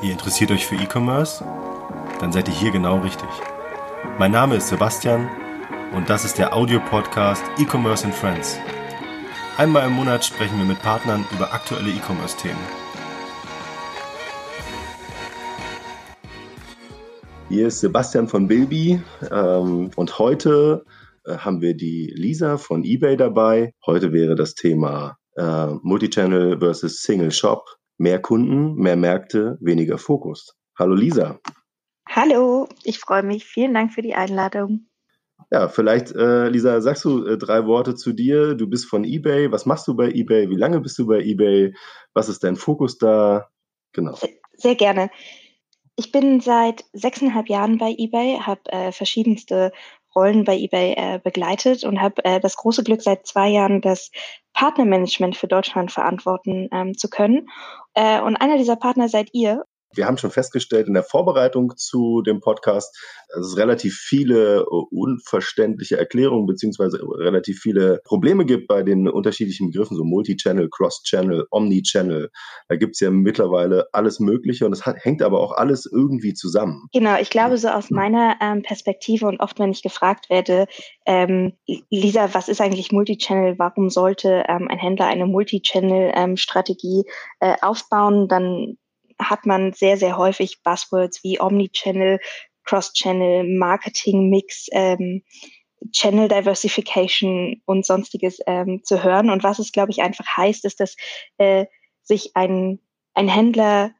[0.00, 1.44] Ihr interessiert euch für E-Commerce?
[2.20, 3.28] Dann seid ihr hier genau richtig.
[4.16, 5.28] Mein Name ist Sebastian
[5.92, 8.58] und das ist der Audiopodcast E-Commerce and Friends.
[9.56, 12.60] Einmal im Monat sprechen wir mit Partnern über aktuelle E-Commerce-Themen.
[17.48, 20.84] Hier ist Sebastian von Bilby ähm, und heute
[21.24, 23.72] äh, haben wir die Lisa von eBay dabei.
[23.84, 30.56] Heute wäre das Thema äh, Multichannel versus Single Shop Mehr Kunden, mehr Märkte, weniger Fokus.
[30.78, 31.40] Hallo Lisa.
[32.08, 33.44] Hallo, ich freue mich.
[33.44, 34.86] Vielen Dank für die Einladung.
[35.50, 38.54] Ja, vielleicht, äh, Lisa, sagst du äh, drei Worte zu dir.
[38.54, 39.50] Du bist von eBay.
[39.50, 40.48] Was machst du bei eBay?
[40.48, 41.74] Wie lange bist du bei eBay?
[42.14, 43.48] Was ist dein Fokus da?
[43.92, 44.14] Genau.
[44.14, 45.10] Sehr, sehr gerne.
[45.96, 49.72] Ich bin seit sechseinhalb Jahren bei eBay, habe äh, verschiedenste
[50.18, 54.10] Rollen bei eBay äh, begleitet und habe äh, das große Glück, seit zwei Jahren das
[54.52, 57.48] Partnermanagement für Deutschland verantworten ähm, zu können.
[57.94, 59.64] Äh, und einer dieser Partner seid ihr.
[59.94, 62.96] Wir haben schon festgestellt in der Vorbereitung zu dem Podcast,
[63.28, 69.70] dass es relativ viele äh, unverständliche Erklärungen beziehungsweise relativ viele Probleme gibt bei den unterschiedlichen
[69.70, 72.30] Begriffen, so Multi-Channel, Cross-Channel, Omni-Channel.
[72.68, 76.88] Da gibt es ja mittlerweile alles Mögliche und es hängt aber auch alles irgendwie zusammen.
[76.92, 80.66] Genau, ich glaube so aus meiner ähm, Perspektive und oft, wenn ich gefragt werde,
[81.06, 81.54] ähm,
[81.90, 83.58] Lisa, was ist eigentlich Multi-Channel?
[83.58, 87.04] Warum sollte ähm, ein Händler eine Multi-Channel-Strategie
[87.40, 88.28] ähm, äh, aufbauen?
[88.28, 88.76] Dann
[89.20, 92.20] hat man sehr, sehr häufig Buzzwords wie Omnichannel,
[92.64, 95.22] Cross-Channel, Marketing-Mix, ähm,
[95.92, 99.30] Channel Diversification und sonstiges ähm, zu hören.
[99.30, 100.96] Und was es, glaube ich, einfach heißt, ist, dass
[101.38, 101.66] äh,
[102.02, 102.80] sich ein,
[103.14, 103.92] ein Händler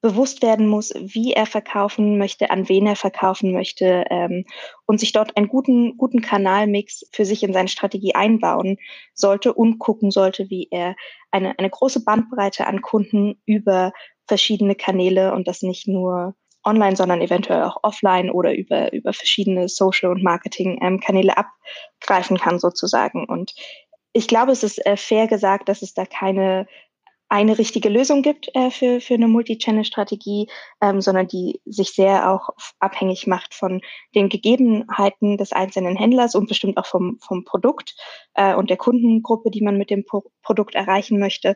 [0.00, 4.44] bewusst werden muss, wie er verkaufen möchte, an wen er verkaufen möchte ähm,
[4.86, 8.78] und sich dort einen guten, guten Kanalmix für sich in seine Strategie einbauen
[9.14, 10.94] sollte und gucken sollte, wie er
[11.30, 13.92] eine, eine große Bandbreite an Kunden über
[14.28, 19.68] verschiedene Kanäle und das nicht nur online, sondern eventuell auch offline oder über, über verschiedene
[19.68, 21.44] Social- und Marketing-Kanäle ähm,
[22.00, 23.24] abgreifen kann sozusagen.
[23.24, 23.54] Und
[24.12, 26.66] ich glaube, es ist äh, fair gesagt, dass es da keine
[27.28, 30.48] eine richtige Lösung gibt äh, für, für eine Multi-Channel-Strategie,
[30.80, 33.80] ähm, sondern die sich sehr auch abhängig macht von
[34.14, 37.94] den Gegebenheiten des einzelnen Händlers und bestimmt auch vom, vom Produkt
[38.34, 41.54] äh, und der Kundengruppe, die man mit dem Pro Produkt erreichen möchte.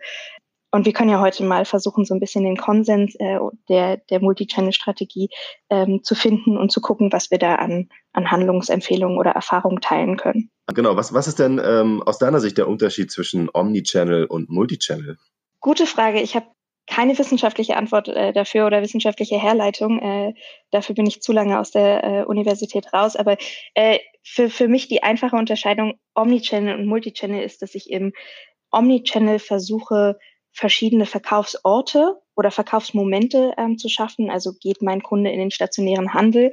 [0.75, 3.39] Und wir können ja heute mal versuchen, so ein bisschen den Konsens äh,
[3.69, 5.29] der, der Multi-Channel-Strategie
[5.69, 10.17] ähm, zu finden und zu gucken, was wir da an, an Handlungsempfehlungen oder Erfahrungen teilen
[10.17, 10.51] können.
[10.75, 15.19] Genau, was, was ist denn ähm, aus deiner Sicht der Unterschied zwischen Omnichannel und Multichannel?
[15.63, 16.21] Gute Frage.
[16.21, 16.47] Ich habe
[16.89, 20.01] keine wissenschaftliche Antwort äh, dafür oder wissenschaftliche Herleitung.
[20.01, 20.35] Äh,
[20.73, 23.15] dafür bin ich zu lange aus der äh, Universität raus.
[23.15, 23.37] Aber
[23.75, 28.13] äh, für, für mich die einfache Unterscheidung Omnichannel und Multichannel ist, dass ich im
[28.73, 30.19] Omnichannel versuche,
[30.51, 34.31] verschiedene Verkaufsorte oder Verkaufsmomente ähm, zu schaffen.
[34.31, 36.53] Also geht mein Kunde in den stationären Handel,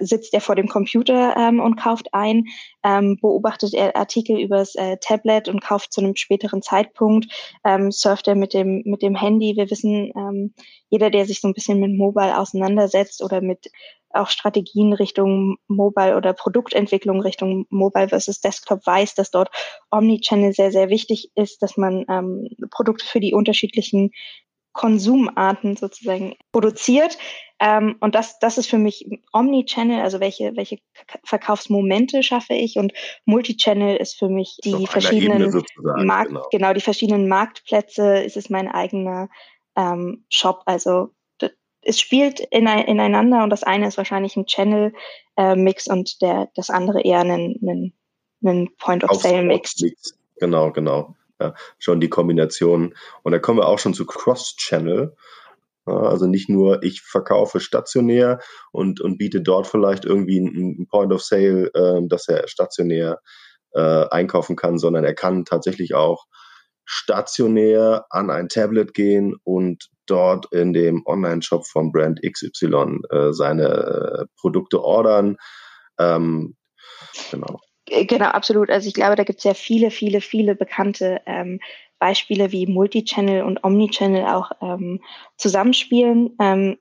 [0.00, 2.44] sitzt er vor dem Computer ähm, und kauft ein,
[2.84, 7.26] ähm, beobachtet er Artikel übers äh, Tablet und kauft zu einem späteren Zeitpunkt,
[7.64, 9.54] ähm, surft er mit dem mit dem Handy.
[9.56, 10.54] Wir wissen, ähm,
[10.90, 13.70] jeder, der sich so ein bisschen mit Mobile auseinandersetzt oder mit
[14.14, 19.50] auch Strategien Richtung Mobile oder Produktentwicklung Richtung Mobile versus Desktop weiß, dass dort
[19.90, 24.12] Omnichannel sehr, sehr wichtig ist, dass man ähm, Produkte für die unterschiedlichen
[24.74, 27.16] Konsumarten sozusagen produziert.
[27.60, 30.78] Ähm, und das, das ist für mich Omnichannel, also welche, welche
[31.24, 32.92] Verkaufsmomente schaffe ich und
[33.24, 35.64] Multichannel ist für mich die verschiedenen
[36.04, 36.46] Markt, genau.
[36.50, 36.72] genau.
[36.74, 39.28] die verschiedenen Marktplätze, ist es mein eigener
[39.76, 41.10] ähm, Shop, also
[41.84, 46.70] es spielt in, ineinander und das eine ist wahrscheinlich ein Channel-Mix äh, und der, das
[46.70, 47.92] andere eher ein, ein,
[48.42, 49.76] ein Point-of-Sale-Mix.
[50.40, 51.14] Genau, genau.
[51.40, 52.94] Ja, schon die Kombination.
[53.22, 55.16] Und da kommen wir auch schon zu Cross-Channel.
[55.86, 58.40] Also nicht nur ich verkaufe stationär
[58.72, 63.20] und, und biete dort vielleicht irgendwie ein, Point of Sale, äh, dass er stationär
[63.72, 66.26] äh, einkaufen kann, sondern er kann tatsächlich auch
[66.86, 73.68] stationär an ein Tablet gehen und dort in dem Online-Shop von Brand XY äh, seine
[73.68, 75.36] äh, Produkte ordern.
[75.98, 76.56] Ähm,
[77.30, 77.60] genau.
[77.86, 78.70] Genau, absolut.
[78.70, 81.60] Also ich glaube, da gibt es ja viele, viele, viele bekannte ähm,
[81.98, 85.00] Beispiele, wie Multichannel und Omnichannel auch ähm,
[85.36, 86.34] zusammenspielen.
[86.40, 86.78] Ähm,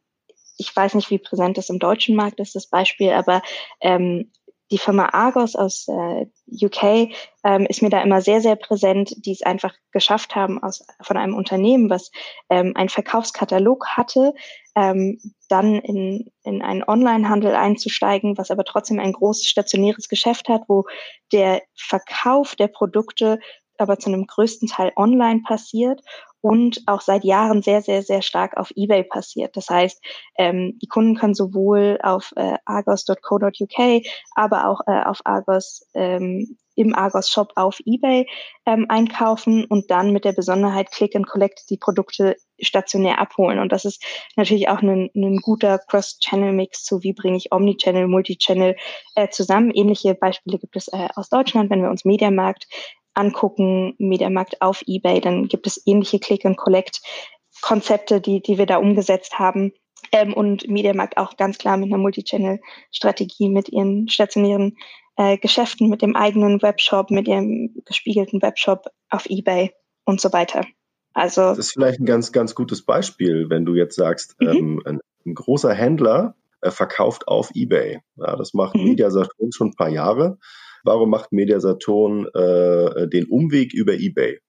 [0.58, 3.42] ich weiß nicht, wie präsent das im deutschen Markt ist, das Beispiel, aber
[3.82, 4.32] ähm,
[4.72, 6.26] die Firma Argos aus äh,
[6.66, 7.12] UK
[7.44, 11.18] ähm, ist mir da immer sehr, sehr präsent, die es einfach geschafft haben, aus, von
[11.18, 12.12] einem Unternehmen, was
[12.50, 14.34] ähm, einen Verkaufskatalog hatte,
[14.76, 20.64] ähm, dann in, in einen Onlinehandel einzusteigen, was aber trotzdem ein großes stationäres Geschäft hat,
[20.68, 20.86] wo
[21.32, 23.40] der Verkauf der Produkte
[23.78, 26.02] aber zu einem größten Teil online passiert
[26.42, 29.56] und auch seit Jahren sehr, sehr, sehr stark auf eBay passiert.
[29.56, 30.04] Das heißt,
[30.38, 34.04] ähm, die Kunden können sowohl auf äh, argos.co.uk,
[34.36, 38.28] aber auch äh, auf Argos ähm, im Argos Shop auf eBay
[38.66, 43.60] ähm, einkaufen und dann mit der Besonderheit Click and Collect die Produkte stationär abholen.
[43.60, 44.04] Und das ist
[44.36, 48.76] natürlich auch ein, ein guter Cross-Channel-Mix zu, wie bringe ich Omnichannel, Multichannel
[49.16, 49.72] äh, zusammen.
[49.74, 52.68] Ähnliche Beispiele gibt es äh, aus Deutschland, wenn wir uns Mediamarkt
[53.14, 59.74] angucken, Mediamarkt auf eBay, dann gibt es ähnliche Click-and-Collect-Konzepte, die, die wir da umgesetzt haben.
[60.12, 64.78] Ähm, und Mediamarkt auch ganz klar mit einer Multichannel-Strategie, mit ihren stationären
[65.16, 69.72] äh, Geschäften, mit dem eigenen Webshop, mit ihrem gespiegelten Webshop auf eBay
[70.06, 70.66] und so weiter.
[71.14, 74.48] Also das ist vielleicht ein ganz, ganz gutes Beispiel, wenn du jetzt sagst, mhm.
[74.48, 78.02] ähm, ein, ein, großer Händler äh, verkauft auf eBay.
[78.16, 78.86] Ja, das macht mhm.
[78.86, 80.38] Mediasaturn schon ein paar Jahre.
[80.84, 84.40] Warum macht Mediasaturn äh, den Umweg über eBay?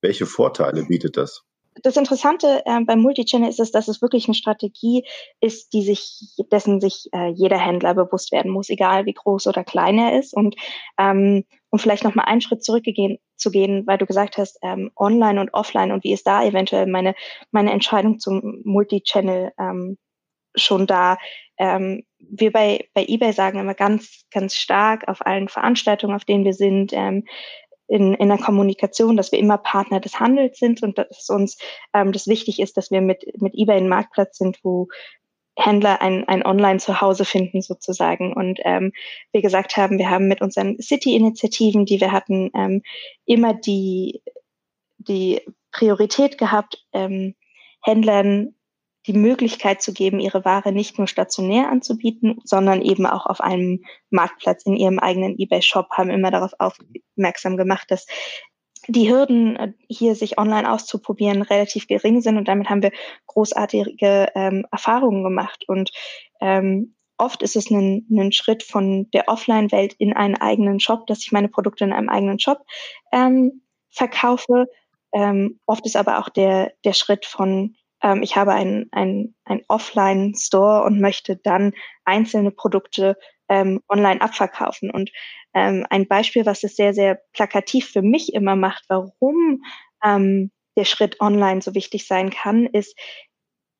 [0.00, 1.42] Welche Vorteile bietet das?
[1.82, 5.04] Das Interessante äh, beim Multichannel ist es, dass es wirklich eine Strategie
[5.40, 9.64] ist, die sich, dessen sich äh, jeder Händler bewusst werden muss, egal wie groß oder
[9.64, 10.34] klein er ist.
[10.34, 10.54] Und
[10.98, 14.92] ähm, um vielleicht noch mal einen Schritt zurückgehen zu gehen, weil du gesagt hast, ähm,
[14.94, 17.14] online und offline und wie ist da eventuell meine
[17.50, 19.96] meine Entscheidung zum Multichannel ähm,
[20.54, 21.16] schon da.
[21.56, 26.44] Ähm, wir bei, bei eBay sagen immer ganz, ganz stark auf allen Veranstaltungen, auf denen
[26.44, 27.24] wir sind, ähm,
[27.88, 31.58] in, in der Kommunikation, dass wir immer Partner des Handels sind und dass uns
[31.92, 34.88] ähm, das wichtig ist, dass wir mit, mit eBay ein Marktplatz sind, wo
[35.56, 38.32] Händler ein, ein Online-Zuhause finden sozusagen.
[38.32, 38.92] Und ähm,
[39.32, 42.82] wir gesagt haben, wir haben mit unseren City-Initiativen, die wir hatten, ähm,
[43.26, 44.22] immer die,
[44.98, 47.34] die Priorität gehabt, ähm,
[47.82, 48.54] Händlern
[49.06, 53.82] die Möglichkeit zu geben, ihre Ware nicht nur stationär anzubieten, sondern eben auch auf einem
[54.10, 58.06] Marktplatz in ihrem eigenen eBay-Shop, haben immer darauf aufmerksam gemacht, dass
[58.88, 62.36] die Hürden, äh, hier sich online auszuprobieren, relativ gering sind.
[62.36, 62.92] Und damit haben wir
[63.26, 65.64] großartige ähm, Erfahrungen gemacht.
[65.68, 65.90] Und
[66.40, 71.20] ähm, oft ist es ein, ein Schritt von der Offline-Welt in einen eigenen Shop, dass
[71.20, 72.58] ich meine Produkte in einem eigenen Shop
[73.12, 74.66] ähm, verkaufe.
[75.12, 79.62] Ähm, oft ist aber auch der, der Schritt von ähm, ich habe einen ein, ein
[79.68, 81.72] Offline-Store und möchte dann
[82.04, 83.16] einzelne Produkte
[83.52, 84.90] ähm, online abverkaufen.
[84.90, 85.10] Und
[85.52, 89.62] ähm, ein Beispiel, was es sehr, sehr plakativ für mich immer macht, warum
[90.02, 92.98] ähm, der Schritt online so wichtig sein kann, ist,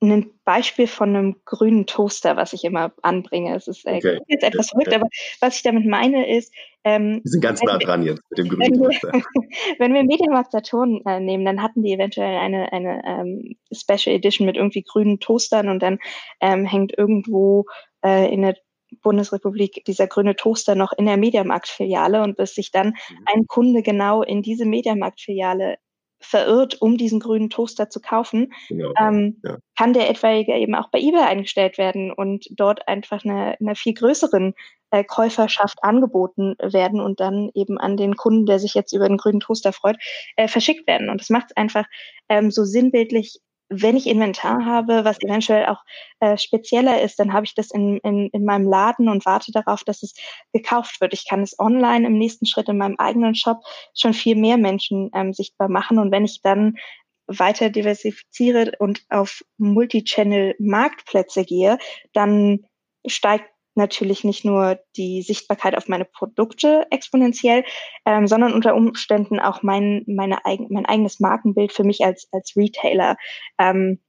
[0.03, 3.55] ein Beispiel von einem grünen Toaster, was ich immer anbringe.
[3.55, 4.19] Es ist äh, okay.
[4.27, 4.97] jetzt etwas verrückt, okay.
[4.97, 5.09] aber
[5.41, 6.53] was ich damit meine ist,
[6.83, 9.13] ähm, wir sind ganz nah dran jetzt mit dem grünen Toaster.
[9.79, 14.45] wenn wir Medienmarkt Saturn äh, nehmen, dann hatten die eventuell eine, eine ähm, Special Edition
[14.45, 15.99] mit irgendwie grünen Toastern und dann
[16.41, 17.67] ähm, hängt irgendwo
[18.05, 18.57] äh, in der
[19.03, 23.25] Bundesrepublik dieser grüne Toaster noch in der Mediamarkt-Filiale und bis sich dann mhm.
[23.27, 25.77] ein Kunde genau in diese Mediamarkt-Filiale
[26.23, 28.93] verirrt, um diesen grünen Toaster zu kaufen, genau.
[28.99, 29.59] ähm, ja.
[29.77, 33.95] kann der etwaige eben auch bei eBay eingestellt werden und dort einfach eine, eine viel
[33.95, 34.55] größeren
[34.91, 39.17] äh, Käuferschaft angeboten werden und dann eben an den Kunden, der sich jetzt über den
[39.17, 39.97] grünen Toaster freut,
[40.37, 41.11] äh, verschickt werden.
[41.11, 41.87] Und das macht es einfach
[42.29, 43.41] ähm, so sinnbildlich
[43.75, 45.83] wenn ich Inventar habe, was eventuell auch
[46.21, 49.85] äh, spezieller ist, dann habe ich das in, in, in meinem Laden und warte darauf,
[49.85, 50.15] dass es
[50.53, 51.13] gekauft wird.
[51.13, 53.59] Ich kann es online im nächsten Schritt in meinem eigenen Shop
[53.95, 55.99] schon viel mehr Menschen ähm, sichtbar machen.
[55.99, 56.77] Und wenn ich dann
[57.27, 61.79] weiter diversifiziere und auf Multichannel-Marktplätze gehe,
[62.13, 62.67] dann
[63.07, 67.65] steigt natürlich nicht nur die Sichtbarkeit auf meine Produkte exponentiell,
[68.07, 72.55] ähm, sondern unter Umständen auch mein, meine eigen, mein eigenes Markenbild für mich als, als
[72.57, 73.17] Retailer.
[73.59, 74.01] Ähm,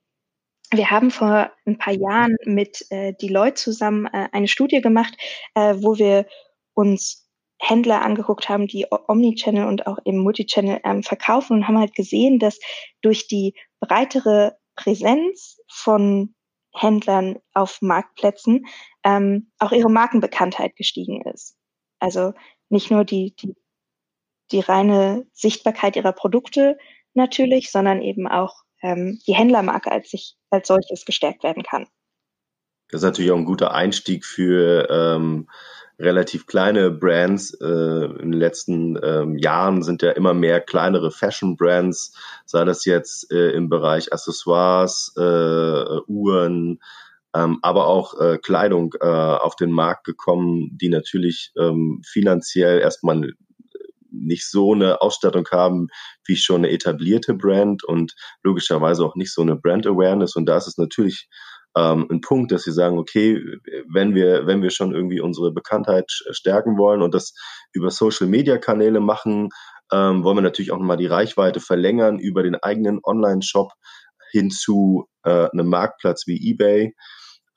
[0.72, 5.16] wir haben vor ein paar Jahren mit äh, Deloitte zusammen äh, eine Studie gemacht,
[5.56, 6.26] äh, wo wir
[6.74, 7.30] uns
[7.60, 12.40] Händler angeguckt haben, die Omnichannel und auch eben Multichannel ähm, verkaufen und haben halt gesehen,
[12.40, 12.60] dass
[13.02, 16.34] durch die breitere Präsenz von
[16.74, 18.66] Händlern auf Marktplätzen
[19.04, 21.56] ähm, auch ihre Markenbekanntheit gestiegen ist.
[22.00, 22.34] Also
[22.70, 23.56] nicht nur die, die,
[24.52, 26.78] die reine Sichtbarkeit ihrer Produkte
[27.14, 31.88] natürlich, sondern eben auch ähm, die Händlermarke als, sich, als solches gestärkt werden kann.
[32.90, 35.50] Das ist natürlich auch ein guter Einstieg für ähm,
[36.04, 37.54] relativ kleine Brands.
[37.60, 42.14] Äh, in den letzten ähm, Jahren sind ja immer mehr kleinere Fashion-Brands,
[42.46, 46.80] sei das jetzt äh, im Bereich Accessoires, äh, Uhren,
[47.36, 53.34] ähm, aber auch Kleidung auf den Markt gekommen, die natürlich ähm, finanziell erstmal
[54.12, 55.88] nicht so eine Ausstattung haben
[56.26, 60.36] wie schon eine etablierte Brand und logischerweise auch nicht so eine Brand Awareness.
[60.36, 61.28] Und da ist es natürlich
[61.76, 63.42] ähm, ein Punkt, dass sie sagen, okay,
[63.90, 67.34] wenn wir, wenn wir schon irgendwie unsere Bekanntheit stärken wollen und das
[67.74, 69.50] über Social Media Kanäle machen,
[69.92, 73.72] ähm, wollen wir natürlich auch nochmal die Reichweite verlängern über den eigenen Online-Shop
[74.32, 76.96] hin zu äh, einem Marktplatz wie eBay,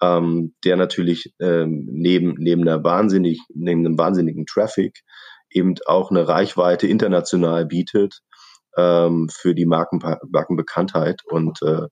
[0.02, 5.02] ähm, der natürlich ähm, neben, neben, einer wahnsinnig, neben einem wahnsinnigen Traffic
[5.50, 8.20] eben auch eine Reichweite international bietet
[8.76, 11.86] ähm, für die Marken, Markenbekanntheit und äh,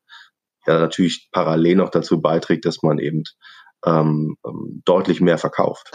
[0.66, 3.25] ja natürlich parallel noch dazu beiträgt, dass man eben
[3.87, 5.90] ähm, ähm, deutlich mehr verkauft.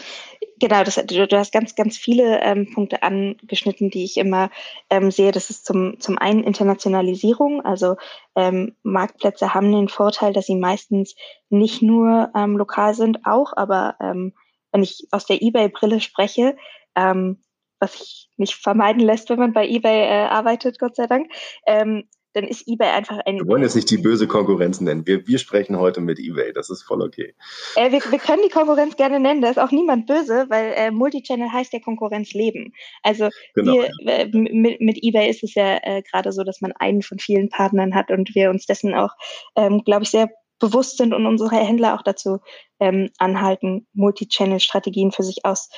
[0.60, 4.50] Genau, das, du, du hast ganz, ganz viele ähm, Punkte angeschnitten, die ich immer
[4.90, 5.32] ähm, sehe.
[5.32, 7.64] Das ist zum, zum einen Internationalisierung.
[7.66, 7.96] Also
[8.36, 11.16] ähm, Marktplätze haben den Vorteil, dass sie meistens
[11.50, 14.34] nicht nur ähm, lokal sind, auch, aber ähm,
[14.72, 16.56] wenn ich aus der eBay-Brille spreche,
[16.96, 17.42] ähm,
[17.80, 21.32] was sich nicht vermeiden lässt, wenn man bei eBay äh, arbeitet, Gott sei Dank,
[21.66, 23.38] ähm, dann ist eBay einfach ein.
[23.38, 25.06] Wir wollen jetzt nicht die böse Konkurrenz nennen.
[25.08, 26.54] Wir, wir sprechen heute mit eBay.
[26.54, 27.34] Das ist voll okay.
[27.76, 29.42] Äh, wir, wir können die Konkurrenz gerne nennen.
[29.42, 32.74] Da ist auch niemand böse, weil äh, Multichannel heißt ja Konkurrenz leben.
[33.04, 33.74] Also genau.
[33.74, 37.20] wir, äh, mit, mit eBay ist es ja äh, gerade so, dass man einen von
[37.20, 39.12] vielen Partnern hat und wir uns dessen auch,
[39.56, 42.40] ähm, glaube ich, sehr bewusst sind und unsere Händler auch dazu
[42.80, 45.70] ähm, anhalten, Multichannel-Strategien für sich aus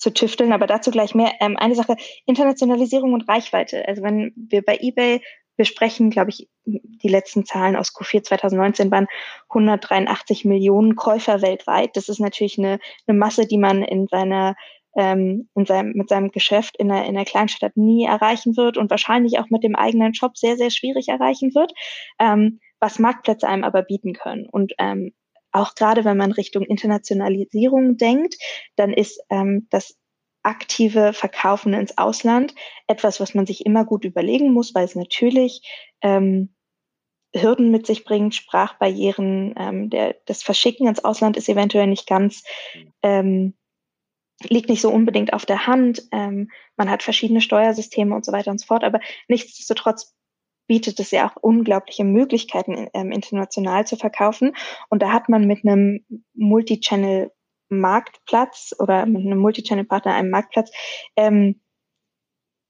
[0.00, 1.32] zu tüfteln, aber dazu gleich mehr.
[1.40, 3.86] Ähm, eine Sache, Internationalisierung und Reichweite.
[3.86, 5.20] Also wenn wir bei eBay
[5.60, 9.08] wir sprechen, glaube ich, die letzten Zahlen aus Q4 2019 waren
[9.50, 11.98] 183 Millionen Käufer weltweit.
[11.98, 14.56] Das ist natürlich eine, eine Masse, die man in seiner
[14.96, 18.90] ähm, in seinem, mit seinem Geschäft in der, in der Kleinstadt nie erreichen wird und
[18.90, 21.72] wahrscheinlich auch mit dem eigenen Shop sehr, sehr schwierig erreichen wird,
[22.18, 24.48] ähm, was Marktplätze einem aber bieten können.
[24.50, 25.12] Und ähm,
[25.52, 28.36] auch gerade wenn man Richtung Internationalisierung denkt,
[28.76, 29.94] dann ist ähm, das
[30.42, 32.54] aktive Verkaufen ins Ausland
[32.86, 35.62] etwas, was man sich immer gut überlegen muss, weil es natürlich
[36.02, 36.54] ähm,
[37.34, 42.42] Hürden mit sich bringt, Sprachbarrieren, ähm, der, das Verschicken ins Ausland ist eventuell nicht ganz,
[43.02, 43.54] ähm,
[44.42, 46.02] liegt nicht so unbedingt auf der Hand.
[46.12, 50.16] Ähm, man hat verschiedene Steuersysteme und so weiter und so fort, aber nichtsdestotrotz
[50.66, 54.54] bietet es ja auch unglaubliche Möglichkeiten, ähm, international zu verkaufen.
[54.88, 56.04] Und da hat man mit einem
[56.34, 57.32] Multichannel
[57.70, 60.70] Marktplatz oder mit einem Multichannel-Partner einem Marktplatz
[61.16, 61.60] ähm,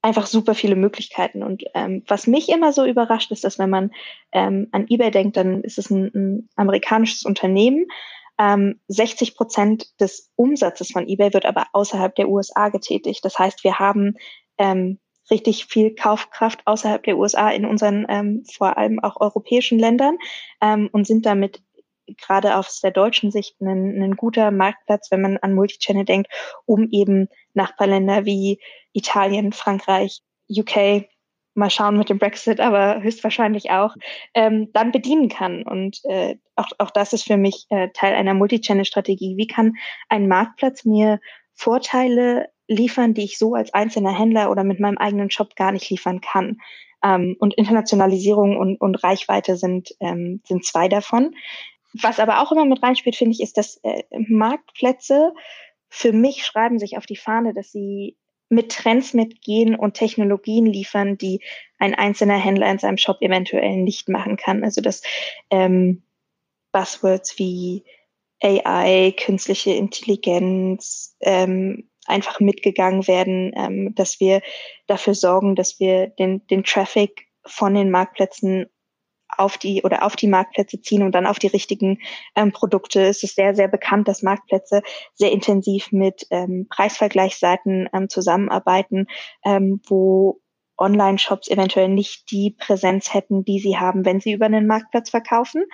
[0.01, 1.43] einfach super viele Möglichkeiten.
[1.43, 3.91] Und ähm, was mich immer so überrascht, ist, dass wenn man
[4.31, 7.85] ähm, an eBay denkt, dann ist es ein, ein amerikanisches Unternehmen.
[8.39, 13.23] Ähm, 60 Prozent des Umsatzes von eBay wird aber außerhalb der USA getätigt.
[13.23, 14.15] Das heißt, wir haben
[14.57, 20.17] ähm, richtig viel Kaufkraft außerhalb der USA in unseren ähm, vor allem auch europäischen Ländern
[20.61, 21.61] ähm, und sind damit
[22.17, 26.31] gerade aus der deutschen Sicht ein, ein guter Marktplatz, wenn man an Multichannel denkt,
[26.65, 28.59] um eben Nachbarländer wie
[28.93, 31.07] Italien, Frankreich, UK,
[31.53, 33.95] mal schauen mit dem Brexit, aber höchstwahrscheinlich auch,
[34.33, 35.63] ähm, dann bedienen kann.
[35.63, 39.37] Und äh, auch, auch das ist für mich äh, Teil einer Multichannel-Strategie.
[39.37, 39.73] Wie kann
[40.09, 41.19] ein Marktplatz mir
[41.53, 45.89] Vorteile liefern, die ich so als einzelner Händler oder mit meinem eigenen Shop gar nicht
[45.89, 46.57] liefern kann?
[47.03, 51.35] Ähm, und Internationalisierung und, und Reichweite sind, ähm, sind zwei davon.
[51.93, 55.33] Was aber auch immer mit reinspielt, finde ich, ist, dass äh, Marktplätze
[55.89, 58.17] für mich schreiben sich auf die Fahne, dass sie
[58.47, 61.41] mit Trends mitgehen und Technologien liefern, die
[61.79, 64.63] ein einzelner Händler in seinem Shop eventuell nicht machen kann.
[64.63, 65.01] Also dass
[65.49, 66.03] ähm,
[66.71, 67.83] Buzzwords wie
[68.41, 74.41] AI, künstliche Intelligenz ähm, einfach mitgegangen werden, ähm, dass wir
[74.87, 78.67] dafür sorgen, dass wir den, den Traffic von den Marktplätzen
[79.41, 81.99] auf die oder auf die Marktplätze ziehen und dann auf die richtigen
[82.35, 83.01] ähm, Produkte.
[83.01, 84.81] Es ist sehr, sehr bekannt, dass Marktplätze
[85.15, 89.07] sehr intensiv mit ähm, Preisvergleichsseiten ähm, zusammenarbeiten,
[89.43, 90.41] ähm, wo
[90.77, 95.65] Online-Shops eventuell nicht die Präsenz hätten, die sie haben, wenn sie über einen Marktplatz verkaufen.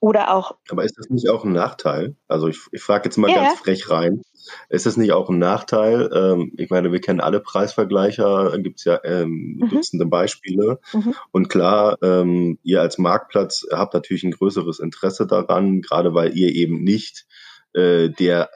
[0.00, 0.56] Oder auch.
[0.70, 2.14] Aber ist das nicht auch ein Nachteil?
[2.28, 3.42] Also ich, ich frage jetzt mal ja.
[3.42, 4.22] ganz frech rein.
[4.68, 6.08] Ist das nicht auch ein Nachteil?
[6.14, 9.68] Ähm, ich meine, wir kennen alle Preisvergleicher, da gibt es ja ähm, mhm.
[9.68, 10.78] Dutzende Beispiele.
[10.92, 11.14] Mhm.
[11.32, 16.54] Und klar, ähm, ihr als Marktplatz habt natürlich ein größeres Interesse daran, gerade weil ihr
[16.54, 17.26] eben nicht
[17.74, 18.50] äh, der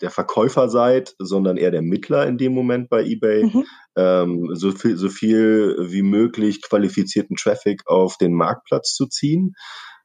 [0.00, 3.64] der Verkäufer seid, sondern eher der Mittler in dem Moment bei eBay, mhm.
[3.94, 9.54] ähm, so, viel, so viel wie möglich qualifizierten Traffic auf den Marktplatz zu ziehen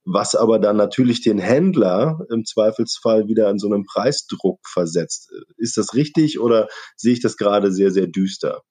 [0.04, 5.32] was aber dann natürlich den Händler im Zweifelsfall wieder in so einen Preisdruck versetzt.
[5.58, 8.62] Ist das richtig oder sehe ich das gerade sehr, sehr düster?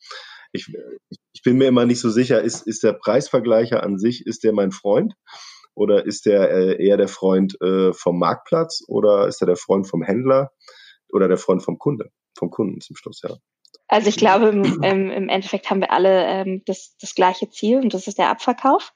[0.52, 0.66] Ich,
[1.32, 4.52] ich bin mir immer nicht so sicher, ist, ist der Preisvergleicher an sich, ist der
[4.52, 5.14] mein Freund?
[5.74, 9.88] Oder ist der äh, eher der Freund äh, vom Marktplatz oder ist er der Freund
[9.88, 10.50] vom Händler
[11.12, 13.36] oder der Freund vom Kunde, vom Kunden zum Schluss, ja?
[13.86, 17.92] Also ich glaube, im, im Endeffekt haben wir alle ähm, das, das gleiche Ziel und
[17.92, 18.92] das ist der Abverkauf.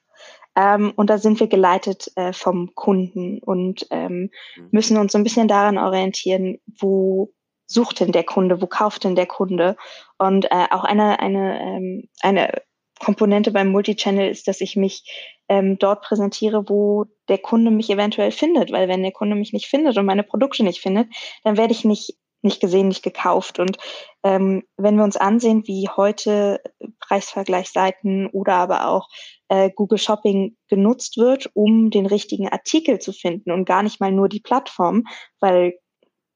[0.55, 4.67] Ähm, und da sind wir geleitet äh, vom Kunden und ähm, mhm.
[4.71, 7.33] müssen uns so ein bisschen daran orientieren, wo
[7.67, 9.75] sucht denn der Kunde, wo kauft denn der Kunde?
[10.17, 12.61] Und äh, auch eine, eine, ähm, eine
[12.99, 15.03] Komponente beim Multichannel ist, dass ich mich
[15.49, 18.71] ähm, dort präsentiere, wo der Kunde mich eventuell findet.
[18.71, 21.09] Weil wenn der Kunde mich nicht findet und meine Produkte nicht findet,
[21.43, 23.59] dann werde ich nicht nicht gesehen, nicht gekauft.
[23.59, 23.77] Und
[24.23, 26.61] ähm, wenn wir uns ansehen, wie heute
[26.99, 29.09] Preisvergleichsseiten oder aber auch
[29.49, 34.11] äh, Google Shopping genutzt wird, um den richtigen Artikel zu finden und gar nicht mal
[34.11, 35.03] nur die Plattform,
[35.39, 35.77] weil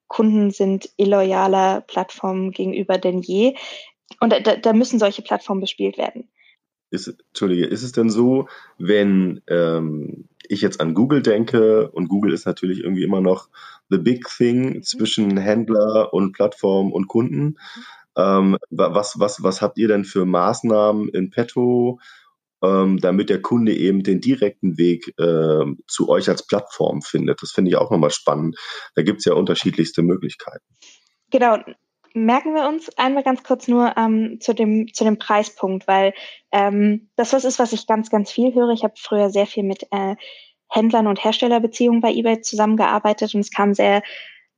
[0.08, 3.56] Kunden sind illoyaler Plattformen gegenüber denn je.
[4.20, 6.30] Und da, da müssen solche Plattformen bespielt werden.
[6.92, 12.34] Ist, Entschuldige, ist es denn so, wenn ähm, ich jetzt an Google denke und Google
[12.34, 13.50] ist natürlich irgendwie immer noch
[13.90, 17.58] the big thing zwischen Händler und Plattform und Kunden.
[18.18, 22.00] Ähm, was, was, was habt ihr denn für Maßnahmen in petto,
[22.64, 27.42] ähm, damit der Kunde eben den direkten Weg äh, zu euch als Plattform findet?
[27.42, 28.58] Das finde ich auch nochmal spannend.
[28.96, 30.66] Da gibt es ja unterschiedlichste Möglichkeiten.
[31.32, 31.60] Genau,
[32.14, 36.14] merken wir uns einmal ganz kurz nur ähm, zu, dem, zu dem Preispunkt, weil
[36.52, 38.70] ähm, das was ist, was ich ganz, ganz viel höre.
[38.70, 40.16] Ich habe früher sehr viel mit äh,
[40.70, 44.04] Händlern und Herstellerbeziehungen bei eBay zusammengearbeitet und es kam sehr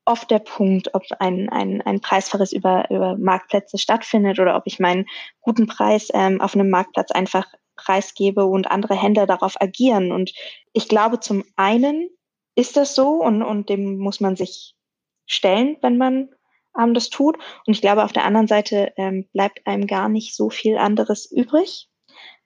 [0.05, 4.79] oft der Punkt, ob ein, ein, ein Preisverriss über, über Marktplätze stattfindet oder ob ich
[4.79, 5.05] meinen
[5.41, 10.12] guten Preis ähm, auf einem Marktplatz einfach preisgebe und andere Händler darauf agieren.
[10.12, 10.34] Und
[10.74, 12.10] ich glaube, zum einen
[12.55, 14.75] ist das so und, und dem muss man sich
[15.25, 16.29] stellen, wenn man
[16.80, 17.38] ähm, das tut.
[17.66, 21.30] Und ich glaube, auf der anderen Seite ähm, bleibt einem gar nicht so viel anderes
[21.32, 21.90] übrig,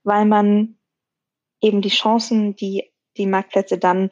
[0.03, 0.77] weil man
[1.62, 4.10] eben die Chancen, die die Marktplätze dann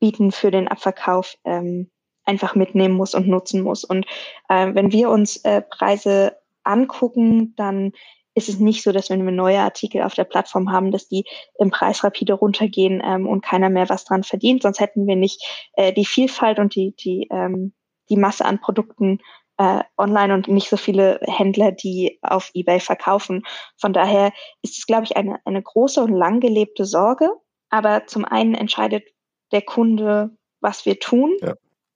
[0.00, 1.90] bieten für den Abverkauf, ähm,
[2.24, 3.84] einfach mitnehmen muss und nutzen muss.
[3.84, 4.06] Und
[4.48, 7.92] äh, wenn wir uns äh, Preise angucken, dann
[8.34, 11.24] ist es nicht so, dass wenn wir neue Artikel auf der Plattform haben, dass die
[11.58, 14.62] im Preis rapide runtergehen ähm, und keiner mehr was dran verdient.
[14.62, 15.42] Sonst hätten wir nicht
[15.72, 17.72] äh, die Vielfalt und die, die, ähm,
[18.10, 19.20] die Masse an Produkten
[19.58, 23.44] äh, online und nicht so viele Händler, die auf eBay verkaufen.
[23.78, 24.32] Von daher
[24.62, 27.30] ist es, glaube ich, eine, eine große und lang gelebte Sorge.
[27.70, 29.04] Aber zum einen entscheidet
[29.52, 31.36] der Kunde, was wir tun.
[31.40, 31.54] Ja.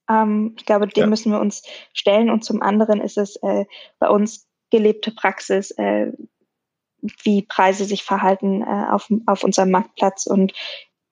[0.08, 1.06] Ähm, ich glaube, dem ja.
[1.06, 1.62] müssen wir uns
[1.92, 2.30] stellen.
[2.30, 3.66] Und zum anderen ist es äh,
[3.98, 6.12] bei uns gelebte Praxis, äh,
[7.22, 10.26] wie Preise sich verhalten äh, auf, auf unserem Marktplatz.
[10.26, 10.52] Und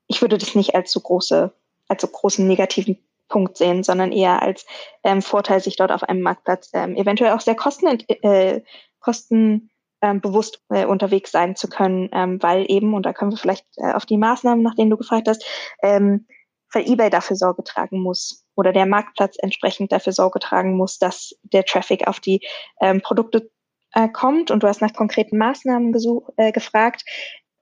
[0.07, 1.53] ich würde das nicht als so große,
[1.89, 4.67] als so großen negativen Punkt sehen, sondern eher als
[5.05, 8.63] ähm, Vorteil, sich dort auf einem Marktplatz ähm, eventuell auch sehr kosten, äh,
[9.01, 13.93] kostenbewusst äh, unterwegs sein zu können, ähm, weil eben, und da können wir vielleicht äh,
[13.93, 15.45] auf die Maßnahmen, nach denen du gefragt hast,
[15.83, 16.27] ähm,
[16.73, 21.35] weil eBay dafür Sorge tragen muss oder der Marktplatz entsprechend dafür Sorge tragen muss, dass
[21.43, 22.41] der Traffic auf die
[22.81, 23.51] ähm, Produkte
[23.95, 24.51] äh, kommt.
[24.51, 25.95] Und du hast nach konkreten Maßnahmen
[26.37, 27.05] äh, gefragt.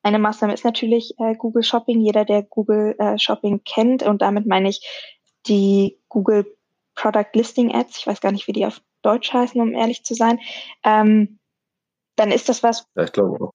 [0.03, 2.01] Eine Maßnahme ist natürlich äh, Google Shopping.
[2.01, 4.81] Jeder, der Google äh, Shopping kennt, und damit meine ich
[5.49, 6.47] die Google
[6.95, 10.15] Product Listing Ads, ich weiß gar nicht, wie die auf Deutsch heißen, um ehrlich zu
[10.15, 10.41] sein,
[10.83, 11.39] ähm,
[12.17, 12.87] dann ist das was.
[12.97, 13.53] Ja, ich glaube auch.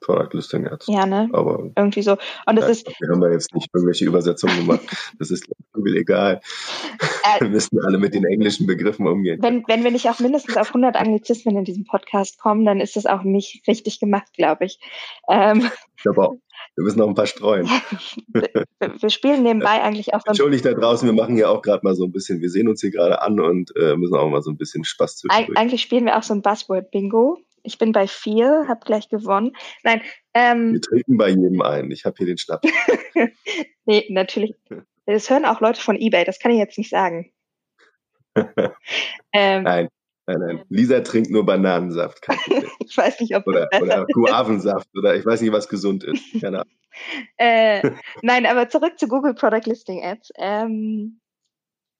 [0.00, 0.86] Product Listing Ads.
[0.86, 1.28] Ja, ne?
[1.32, 2.12] Aber irgendwie so.
[2.46, 2.86] Und das ja, ist.
[3.00, 4.80] Wir haben da jetzt nicht irgendwelche Übersetzungen gemacht.
[5.18, 6.40] Das ist Google egal.
[7.24, 9.42] Äh, wir müssen alle mit den englischen Begriffen umgehen.
[9.42, 12.96] Wenn, wenn wir nicht auf mindestens auf 100 Anglizismen in diesem Podcast kommen, dann ist
[12.96, 14.78] das auch nicht richtig gemacht, glaube ich.
[15.28, 16.36] Ähm, ich glaube auch.
[16.78, 17.66] Wir müssen noch ein paar streuen.
[17.66, 20.20] wir spielen nebenbei eigentlich auch.
[20.24, 22.80] Entschuldigt da draußen, wir machen ja auch gerade mal so ein bisschen, wir sehen uns
[22.80, 25.82] hier gerade an und äh, müssen auch mal so ein bisschen Spaß zu Eig Eigentlich
[25.82, 27.38] spielen wir auch so ein Buzzword-Bingo.
[27.64, 29.56] Ich bin bei vier, habe gleich gewonnen.
[29.82, 30.02] Nein.
[30.34, 31.90] Ähm, wir trinken bei jedem ein.
[31.90, 32.62] Ich habe hier den Schnapp.
[33.84, 34.54] nee, natürlich.
[35.06, 37.32] Das hören auch Leute von eBay, das kann ich jetzt nicht sagen.
[39.32, 39.88] ähm, Nein.
[40.28, 40.64] Nein, nein.
[40.68, 42.26] Lisa trinkt nur Bananensaft.
[42.86, 46.22] ich weiß nicht, ob oder, oder Guavensaft oder ich weiß nicht, was gesund ist.
[46.40, 46.74] Keine Ahnung.
[47.38, 47.90] äh,
[48.22, 50.32] nein, aber zurück zu Google Product Listing Ads.
[50.36, 51.20] Ähm,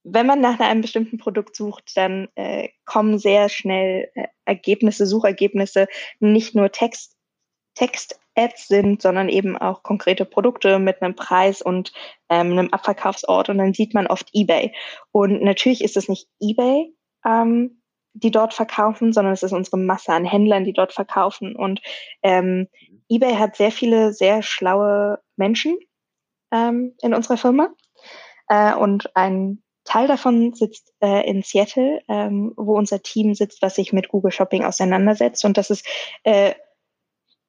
[0.05, 5.87] wenn man nach einem bestimmten Produkt sucht, dann äh, kommen sehr schnell äh, Ergebnisse, Suchergebnisse,
[6.21, 7.17] nicht nur Text,
[7.77, 11.93] Text-Ads sind, sondern eben auch konkrete Produkte mit einem Preis und
[12.29, 14.75] ähm, einem Abverkaufsort und dann sieht man oft eBay.
[15.13, 16.93] Und natürlich ist es nicht eBay,
[17.25, 17.78] ähm,
[18.19, 21.55] die dort verkaufen, sondern es ist unsere Masse an Händlern, die dort verkaufen.
[21.57, 21.81] Und
[22.23, 22.69] ähm,
[23.09, 25.79] eBay hat sehr viele sehr schlaue Menschen
[26.53, 27.71] ähm, in unserer Firma.
[28.49, 33.75] Äh, und ein Teil davon sitzt äh, in Seattle, ähm, wo unser Team sitzt, was
[33.75, 35.45] sich mit Google Shopping auseinandersetzt.
[35.45, 35.87] Und das ist
[36.25, 36.55] äh,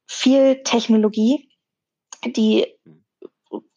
[0.08, 1.50] viel Technologie,
[2.26, 2.68] die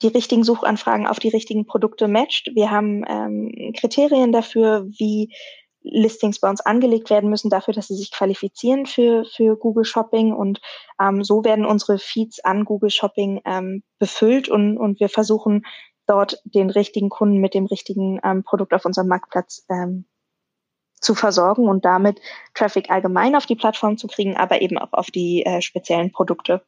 [0.03, 2.51] die richtigen Suchanfragen auf die richtigen Produkte matcht.
[2.55, 5.35] Wir haben ähm, Kriterien dafür, wie
[5.83, 10.33] Listings bei uns angelegt werden müssen dafür, dass sie sich qualifizieren für, für Google Shopping.
[10.33, 10.61] Und
[11.01, 15.65] ähm, so werden unsere Feeds an Google Shopping ähm, befüllt und, und wir versuchen
[16.07, 20.07] dort den richtigen Kunden mit dem richtigen ähm, Produkt auf unserem Marktplatz ähm,
[21.03, 22.21] zu versorgen und damit
[22.55, 26.63] Traffic allgemein auf die Plattform zu kriegen, aber eben auch auf die äh, speziellen Produkte.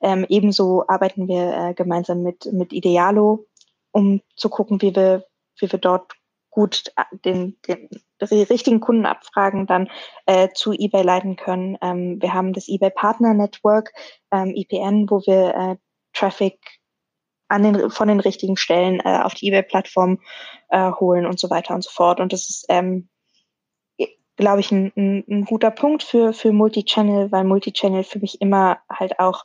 [0.00, 3.46] Ähm, ebenso arbeiten wir äh, gemeinsam mit, mit Idealo,
[3.90, 5.24] um zu gucken, wie wir,
[5.58, 6.12] wie wir dort
[6.58, 7.88] gut äh, den, den
[8.20, 9.88] die richtigen Kundenabfragen dann
[10.26, 11.78] äh, zu eBay leiten können.
[11.80, 13.92] Ähm, wir haben das eBay Partner Network,
[14.32, 15.76] ähm, IPN, wo wir äh,
[16.12, 16.58] Traffic
[17.46, 20.18] an den, von den richtigen Stellen äh, auf die eBay-Plattform
[20.70, 22.18] äh, holen und so weiter und so fort.
[22.18, 23.08] Und das ist, ähm,
[24.34, 28.80] glaube ich, ein, ein, ein guter Punkt für, für Multichannel, weil Multichannel für mich immer
[28.90, 29.44] halt auch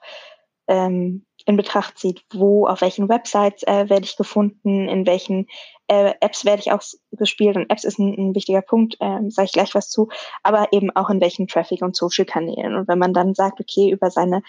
[0.67, 5.47] ähm, in Betracht zieht, wo, auf welchen Websites äh, werde ich gefunden, in welchen
[5.88, 7.56] äh, Apps werde ich auch gespielt.
[7.56, 10.10] Und Apps ist ein, ein wichtiger Punkt, äh, sage ich gleich was zu,
[10.41, 12.75] aber eben auch in welchen Traffic- und Social-Kanälen.
[12.75, 14.41] Und wenn man dann sagt, okay, über seine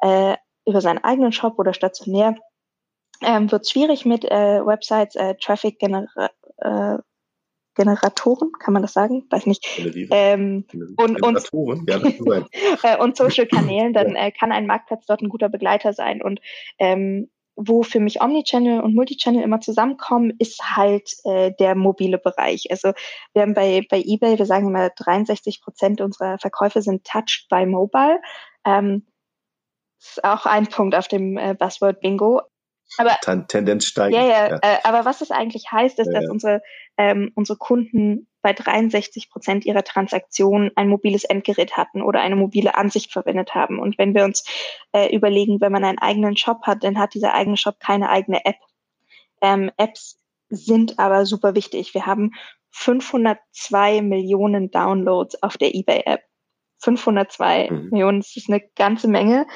[0.00, 2.34] äh, über seinen eigenen Shop oder stationär
[3.22, 6.98] ähm, wird es schwierig mit äh, Websites, äh, Traffic Genera äh,
[7.76, 9.26] Generatoren, kann man das sagen?
[9.30, 9.64] Weiß nicht.
[10.10, 10.64] Ähm,
[10.96, 11.50] und, und,
[11.86, 12.00] ja,
[12.82, 16.22] äh, und Social Kanälen, dann äh, kann ein Marktplatz dort ein guter Begleiter sein.
[16.22, 16.40] Und
[16.78, 22.70] ähm, wo für mich Omnichannel und Multichannel immer zusammenkommen, ist halt äh, der mobile Bereich.
[22.70, 22.92] Also
[23.32, 27.64] wir haben bei, bei eBay, wir sagen immer 63 Prozent unserer Verkäufe sind touched by
[27.64, 28.20] mobile.
[28.64, 29.06] Ähm,
[29.98, 32.42] ist auch ein Punkt auf dem äh, Buzzword Bingo.
[32.98, 33.16] Aber,
[33.48, 34.14] Tendenz steigt.
[34.14, 34.58] Ja, ja, ja.
[34.62, 36.62] Äh, aber was das eigentlich heißt, ist, ja, dass unsere,
[36.96, 42.76] ähm, unsere Kunden bei 63 Prozent ihrer Transaktionen ein mobiles Endgerät hatten oder eine mobile
[42.76, 43.78] Ansicht verwendet haben.
[43.80, 44.44] Und wenn wir uns
[44.92, 48.44] äh, überlegen, wenn man einen eigenen Shop hat, dann hat dieser eigene Shop keine eigene
[48.44, 48.56] App.
[49.42, 50.18] Ähm, Apps
[50.48, 51.92] sind aber super wichtig.
[51.92, 52.32] Wir haben
[52.70, 56.22] 502 Millionen Downloads auf der eBay-App.
[56.78, 57.88] 502 mhm.
[57.90, 59.46] Millionen, das ist eine ganze Menge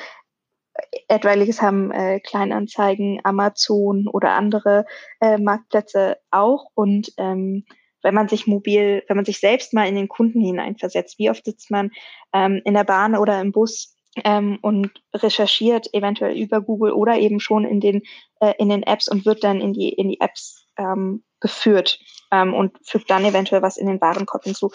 [1.08, 4.86] etwaiges haben äh, Kleinanzeigen, Amazon oder andere
[5.20, 6.66] äh, Marktplätze auch.
[6.74, 7.64] Und ähm,
[8.02, 11.44] wenn man sich mobil, wenn man sich selbst mal in den Kunden hineinversetzt, wie oft
[11.44, 11.90] sitzt man
[12.32, 17.40] ähm, in der Bahn oder im Bus ähm, und recherchiert eventuell über Google oder eben
[17.40, 18.02] schon in den
[18.40, 21.98] äh, in den Apps und wird dann in die in die Apps ähm, geführt
[22.32, 24.70] ähm, und fügt dann eventuell was in den Warenkorb hinzu.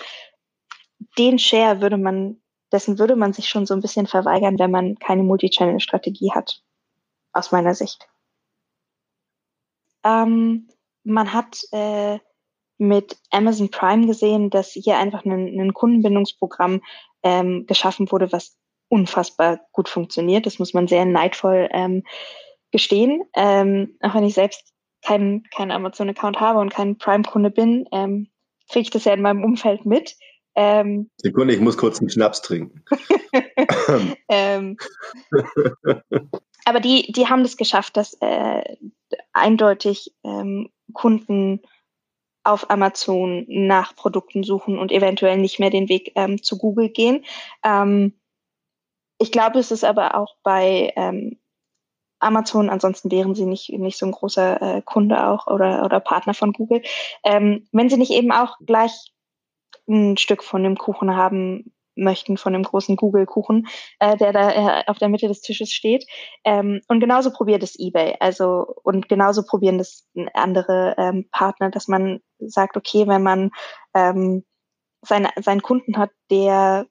[1.18, 2.42] Den Share würde man
[2.76, 6.62] dessen würde man sich schon so ein bisschen verweigern, wenn man keine Multi-Channel-Strategie hat,
[7.32, 8.08] aus meiner Sicht.
[10.04, 10.68] Ähm,
[11.04, 12.20] man hat äh,
[12.78, 16.82] mit Amazon Prime gesehen, dass hier einfach ein, ein Kundenbindungsprogramm
[17.24, 18.58] ähm, geschaffen wurde, was
[18.90, 20.46] unfassbar gut funktioniert.
[20.46, 22.04] Das muss man sehr neidvoll ähm,
[22.72, 23.24] gestehen.
[23.36, 28.28] Ähm, auch wenn ich selbst keinen kein Amazon-Account habe und kein Prime-Kunde bin, ähm,
[28.70, 30.18] kriege ich das ja in meinem Umfeld mit.
[30.56, 32.84] Ähm, Sekunde, ich muss kurz einen Schnaps trinken.
[34.30, 34.78] ähm,
[36.66, 38.78] aber die, die haben das geschafft, dass äh,
[39.34, 41.62] eindeutig ähm, Kunden
[42.44, 47.26] auf Amazon nach Produkten suchen und eventuell nicht mehr den Weg ähm, zu Google gehen.
[47.64, 48.14] Ähm,
[49.18, 51.40] ich glaube, es ist aber auch bei ähm,
[52.20, 56.34] Amazon, ansonsten wären sie nicht, nicht so ein großer äh, Kunde auch oder, oder Partner
[56.34, 56.82] von Google.
[57.24, 59.14] Ähm, wenn sie nicht eben auch gleich
[59.88, 63.68] ein Stück von dem Kuchen haben möchten, von dem großen Google-Kuchen,
[64.00, 66.06] äh, der da äh, auf der Mitte des Tisches steht.
[66.44, 68.16] Ähm, und genauso probiert es eBay.
[68.20, 73.52] Also und genauso probieren das andere ähm, Partner, dass man sagt, okay, wenn man
[73.94, 74.44] ähm,
[75.02, 76.88] seine, seinen Kunden hat, der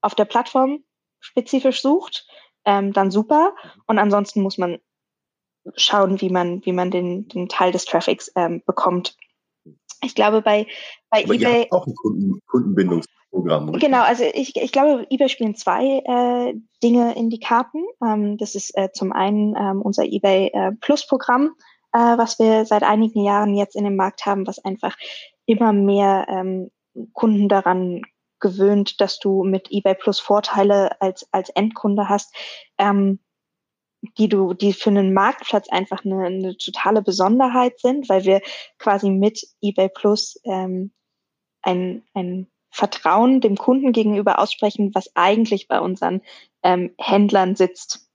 [0.00, 0.84] auf der Plattform
[1.20, 2.26] spezifisch sucht,
[2.64, 3.54] ähm, dann super.
[3.86, 4.78] Und ansonsten muss man
[5.76, 9.16] schauen, wie man, wie man den, den Teil des Traffics ähm, bekommt.
[10.02, 10.66] Ich glaube, bei,
[11.10, 11.68] bei Aber eBay.
[11.70, 13.68] auch ein Kunden, Kundenbindungsprogramm.
[13.70, 13.90] Richtig?
[13.90, 17.84] Genau, also ich, ich glaube, eBay spielen zwei äh, Dinge in die Karten.
[18.04, 21.54] Ähm, das ist äh, zum einen ähm, unser eBay äh, Plus Programm,
[21.92, 24.96] äh, was wir seit einigen Jahren jetzt in dem Markt haben, was einfach
[25.46, 26.70] immer mehr ähm,
[27.12, 28.02] Kunden daran
[28.40, 32.34] gewöhnt, dass du mit eBay Plus Vorteile als, als Endkunde hast.
[32.76, 33.20] Ähm,
[34.18, 38.40] die du, die für einen Marktplatz einfach eine, eine totale Besonderheit sind, weil wir
[38.78, 40.92] quasi mit eBay Plus ähm,
[41.62, 46.22] ein, ein Vertrauen dem Kunden gegenüber aussprechen, was eigentlich bei unseren
[46.62, 48.08] ähm, Händlern sitzt.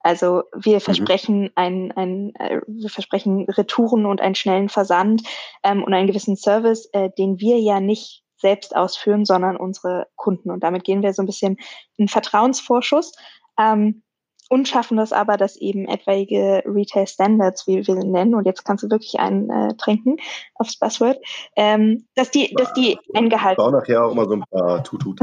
[0.00, 0.80] Also wir mhm.
[0.80, 5.22] versprechen ein, ein äh, wir versprechen Retouren und einen schnellen Versand
[5.62, 10.50] ähm, und einen gewissen Service, äh, den wir ja nicht selbst ausführen, sondern unsere Kunden.
[10.50, 11.58] Und damit gehen wir so ein bisschen
[11.98, 13.12] einen Vertrauensvorschuss.
[13.58, 14.02] Ähm,
[14.50, 18.64] und schaffen das aber, dass eben etwaige Retail Standards, wie wir sie nennen, und jetzt
[18.64, 20.16] kannst du wirklich einen äh, trinken
[20.56, 21.18] aufs Buzzword,
[21.54, 23.62] ähm, dass die, dass die eingehalten.
[23.64, 25.20] Ich nachher auch mal so ein paar Tutut.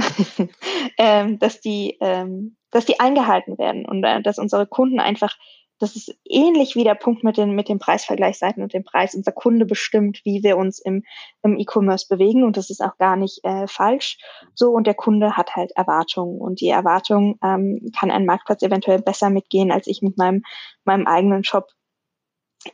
[0.97, 5.35] ähm, dass die, ähm, dass die eingehalten werden und äh, dass unsere Kunden einfach
[5.79, 9.15] das ist ähnlich wie der Punkt mit den, mit den Preisvergleichsseiten und dem Preis.
[9.15, 11.03] Unser Kunde bestimmt, wie wir uns im,
[11.43, 14.17] im E-Commerce bewegen und das ist auch gar nicht äh, falsch.
[14.55, 19.01] So und der Kunde hat halt Erwartungen und die Erwartung ähm, kann ein Marktplatz eventuell
[19.01, 20.43] besser mitgehen als ich mit meinem,
[20.83, 21.67] meinem eigenen Shop.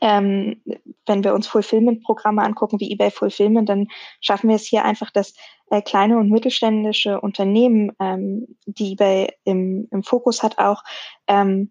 [0.00, 0.62] Ähm,
[1.06, 3.88] wenn wir uns Fulfillment-Programme angucken wie eBay Fulfillment, dann
[4.20, 5.34] schaffen wir es hier einfach, dass
[5.70, 10.82] äh, kleine und mittelständische Unternehmen, ähm, die eBay im, im Fokus hat, auch
[11.28, 11.70] ähm,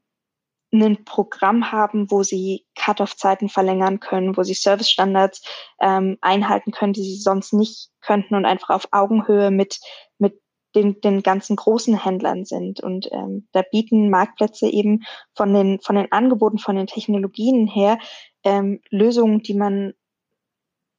[0.73, 5.43] ein Programm haben, wo sie Cut-off-Zeiten verlängern können, wo sie Service-Standards
[5.79, 9.79] ähm, einhalten können, die sie sonst nicht könnten und einfach auf Augenhöhe mit,
[10.17, 10.41] mit
[10.75, 12.79] den, den ganzen großen Händlern sind.
[12.79, 15.03] Und ähm, da bieten Marktplätze eben
[15.35, 17.99] von den, von den Angeboten, von den Technologien her
[18.43, 19.93] ähm, Lösungen, die man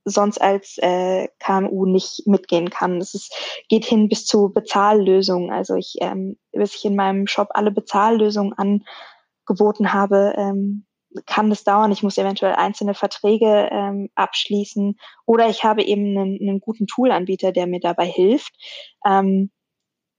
[0.04, 2.98] sonst als äh, KMU nicht mitgehen kann.
[2.98, 3.34] Es ist,
[3.68, 5.50] geht hin bis zu Bezahllösungen.
[5.50, 8.84] Also ich, ähm, bis ich in meinem Shop alle Bezahllösungen an,
[9.46, 10.87] geboten habe, ähm,
[11.26, 11.92] kann das dauern.
[11.92, 17.52] Ich muss eventuell einzelne Verträge ähm, abschließen oder ich habe eben einen, einen guten Toolanbieter,
[17.52, 18.52] der mir dabei hilft.
[19.07, 19.50] Ähm,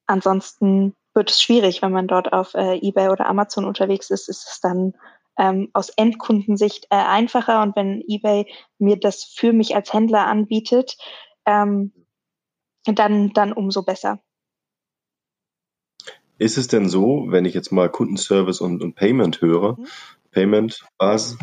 [0.07, 4.47] ansonsten wird es schwierig, wenn man dort auf äh, eBay oder Amazon unterwegs ist, ist
[4.47, 4.93] es dann
[5.37, 8.45] ähm, aus Endkundensicht äh, einfacher und wenn eBay
[8.77, 10.97] mir das für mich als Händler anbietet,
[11.45, 11.91] ähm,
[12.85, 14.19] dann, dann umso besser.
[16.37, 19.87] Ist es denn so, wenn ich jetzt mal Kundenservice und, und Payment höre, mhm.
[20.31, 21.37] Payment, was,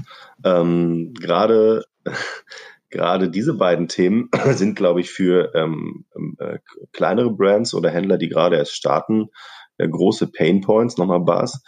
[0.44, 1.84] ähm, gerade
[2.90, 6.58] gerade diese beiden Themen sind, glaube ich, für ähm, ähm, äh,
[6.92, 9.30] kleinere Brands oder Händler, die gerade erst starten,
[9.78, 11.62] äh, große Pain Points, nochmal Bas.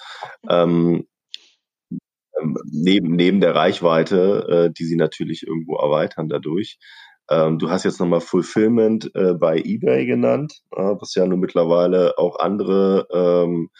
[0.48, 1.06] Ähm,
[2.40, 6.78] ähm, neben, neben der Reichweite, äh, die sie natürlich irgendwo erweitern dadurch.
[7.30, 12.18] Ähm, du hast jetzt nochmal Fulfillment äh, bei eBay genannt, äh, was ja nun mittlerweile
[12.18, 13.70] auch andere ähm,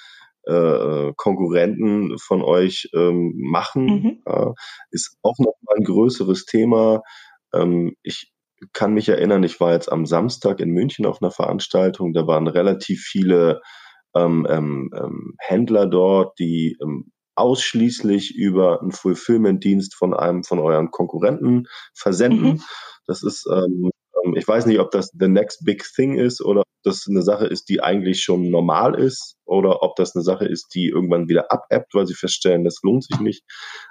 [0.46, 3.86] äh, Konkurrenten von euch ähm, machen.
[3.86, 4.22] Mhm.
[4.26, 4.52] Äh,
[4.90, 7.02] ist auch nochmal ein größeres Thema.
[7.52, 8.32] Ähm, ich
[8.72, 12.46] kann mich erinnern, ich war jetzt am Samstag in München auf einer Veranstaltung, da waren
[12.46, 13.60] relativ viele
[14.14, 16.78] ähm, ähm, Händler dort, die
[17.36, 22.54] ausschließlich über einen Fulfillment-Dienst von einem von euren Konkurrenten versenden.
[22.54, 22.62] Mhm.
[23.06, 23.90] Das ist, ähm,
[24.24, 27.22] ähm, ich weiß nicht, ob das the next big thing ist oder ob das eine
[27.22, 31.28] Sache ist, die eigentlich schon normal ist oder ob das eine Sache ist, die irgendwann
[31.28, 33.44] wieder abappt, weil sie feststellen, das lohnt sich nicht.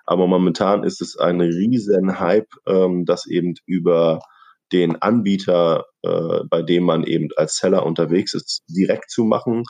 [0.05, 4.19] Aber momentan ist es ein riesen Hype, ähm, das eben über
[4.71, 9.63] den Anbieter, äh, bei dem man eben als Seller unterwegs ist, direkt zu machen.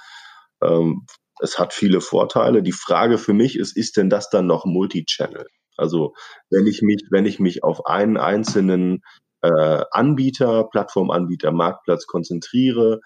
[0.61, 1.05] Ähm,
[1.39, 2.63] es hat viele Vorteile.
[2.63, 5.47] Die Frage für mich ist, ist denn das dann noch Multichannel?
[5.77, 6.13] Also
[6.49, 9.01] wenn ich mich, wenn ich mich auf einen einzelnen
[9.41, 12.99] äh, Anbieter, Plattformanbieter, Marktplatz konzentriere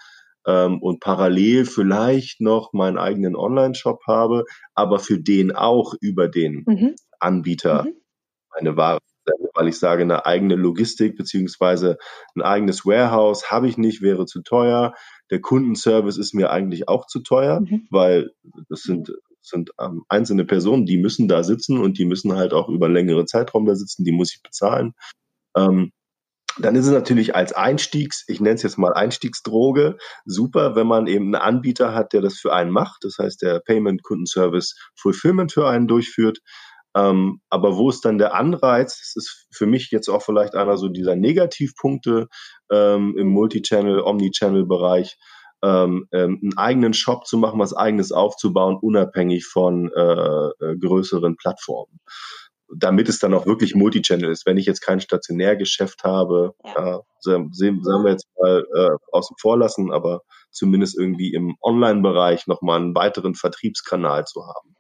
[0.46, 4.44] ähm, und parallel vielleicht noch meinen eigenen Online-Shop habe,
[4.76, 6.96] aber für den auch über den mhm.
[7.20, 7.94] Anbieter mhm.
[8.52, 9.00] eine Ware
[9.54, 11.98] weil ich sage, eine eigene Logistik beziehungsweise
[12.36, 14.94] ein eigenes Warehouse habe ich nicht, wäre zu teuer.
[15.30, 17.88] Der Kundenservice ist mir eigentlich auch zu teuer, mhm.
[17.90, 18.32] weil
[18.70, 22.70] das sind, sind ähm, einzelne Personen, die müssen da sitzen und die müssen halt auch
[22.70, 24.94] über längere Zeitraum da sitzen, die muss ich bezahlen.
[25.56, 25.92] Ähm,
[26.60, 31.08] dann ist es natürlich als Einstiegs, ich nenne es jetzt mal Einstiegsdroge, super, wenn man
[31.08, 33.04] eben einen Anbieter hat, der das für einen macht.
[33.04, 36.40] Das heißt, der Payment Kundenservice Fulfillment für einen durchführt.
[36.98, 38.98] Ähm, aber wo ist dann der Anreiz?
[39.00, 42.28] Das ist für mich jetzt auch vielleicht einer so dieser Negativpunkte
[42.72, 45.18] ähm, im Multichannel, Omnichannel-Bereich,
[45.64, 51.36] ähm, ähm, einen eigenen Shop zu machen, was eigenes aufzubauen, unabhängig von äh, äh, größeren
[51.38, 52.00] Plattformen
[52.70, 54.46] damit es dann auch wirklich Multichannel ist.
[54.46, 57.00] Wenn ich jetzt kein Stationärgeschäft habe, ja.
[57.22, 62.96] sagen wir jetzt mal äh, außen vor lassen, aber zumindest irgendwie im Online-Bereich nochmal einen
[62.96, 64.76] weiteren Vertriebskanal zu haben.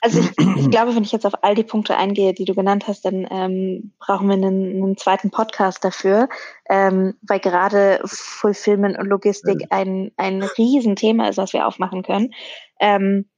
[0.00, 2.86] Also ich, ich, glaube, wenn ich jetzt auf all die Punkte eingehe, die du genannt
[2.86, 6.28] hast, dann ähm, brauchen wir einen, einen zweiten Podcast dafür,
[6.68, 12.34] ähm, weil gerade Fulfillment und Logistik ein, ein Riesenthema ist, was wir aufmachen können.
[12.80, 13.28] Ähm,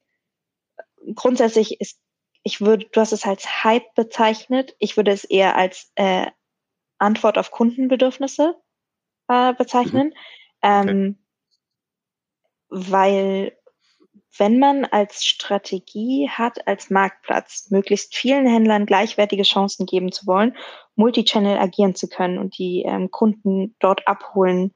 [1.14, 1.98] grundsätzlich ist
[2.42, 4.74] ich würde, du hast es als Hype bezeichnet.
[4.78, 6.26] Ich würde es eher als äh,
[6.98, 8.56] Antwort auf Kundenbedürfnisse
[9.28, 10.08] äh, bezeichnen.
[10.08, 10.12] Mhm.
[10.62, 10.90] Okay.
[10.90, 11.18] Ähm,
[12.68, 13.56] weil
[14.36, 20.56] wenn man als Strategie hat, als Marktplatz möglichst vielen Händlern gleichwertige Chancen geben zu wollen,
[20.94, 24.74] Multichannel agieren zu können und die ähm, Kunden dort abholen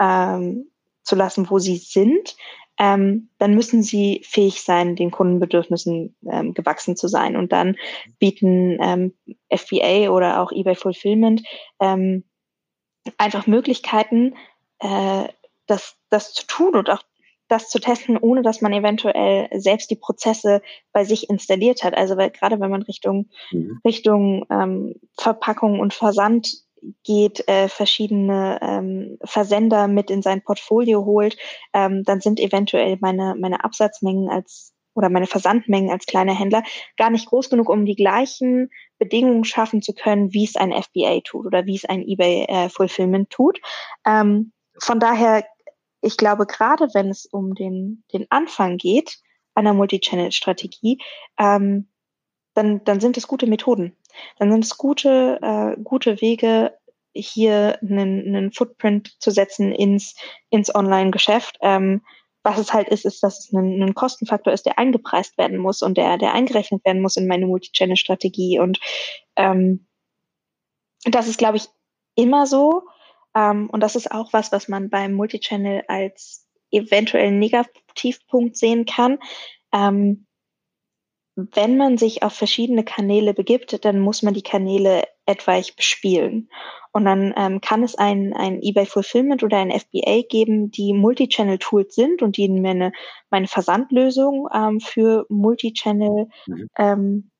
[0.00, 0.70] ähm,
[1.02, 2.36] zu lassen, wo sie sind,
[2.78, 7.36] ähm, dann müssen sie fähig sein, den Kundenbedürfnissen ähm, gewachsen zu sein.
[7.36, 7.76] Und dann
[8.18, 9.14] bieten ähm,
[9.54, 11.42] FBA oder auch eBay Fulfillment
[11.80, 12.24] ähm,
[13.16, 14.34] einfach Möglichkeiten,
[14.80, 15.28] äh,
[15.66, 17.02] das, das zu tun und auch
[17.54, 20.60] das zu testen, ohne dass man eventuell selbst die Prozesse
[20.92, 21.96] bei sich installiert hat.
[21.96, 23.80] Also weil, gerade wenn man Richtung, mhm.
[23.84, 26.48] Richtung ähm, Verpackung und Versand
[27.04, 31.36] geht, äh, verschiedene ähm, Versender mit in sein Portfolio holt,
[31.72, 36.62] ähm, dann sind eventuell meine, meine Absatzmengen als oder meine Versandmengen als kleiner Händler
[36.96, 41.20] gar nicht groß genug, um die gleichen Bedingungen schaffen zu können, wie es ein FBA
[41.24, 43.60] tut oder wie es ein eBay äh, Fulfillment tut.
[44.06, 45.44] Ähm, von daher,
[46.04, 49.18] ich glaube, gerade wenn es um den, den Anfang geht
[49.54, 51.00] einer Multi-Channel-Strategie,
[51.38, 51.88] ähm,
[52.54, 53.96] dann, dann sind es gute Methoden.
[54.38, 56.76] Dann sind es gute, äh, gute Wege,
[57.14, 60.16] hier einen, einen Footprint zu setzen ins,
[60.50, 61.58] ins Online-Geschäft.
[61.62, 62.02] Ähm,
[62.42, 65.80] was es halt ist, ist, dass es ein, ein Kostenfaktor ist, der eingepreist werden muss
[65.80, 68.58] und der, der eingerechnet werden muss in meine Multi-Channel-Strategie.
[68.58, 68.80] Und
[69.36, 69.86] ähm,
[71.04, 71.68] das ist, glaube ich,
[72.16, 72.82] immer so.
[73.34, 79.18] Ähm, und das ist auch was, was man beim Multi-Channel als eventuell Negativpunkt sehen kann.
[79.72, 80.26] Ähm,
[81.36, 86.48] wenn man sich auf verschiedene Kanäle begibt, dann muss man die Kanäle etwaig bespielen.
[86.92, 91.92] Und dann ähm, kann es ein, ein eBay Fulfillment oder ein FBA geben, die Multi-Channel-Tools
[91.92, 92.92] sind und die meine,
[93.30, 96.68] meine Versandlösung ähm, für Multi-Channel mhm.
[96.78, 97.30] ähm,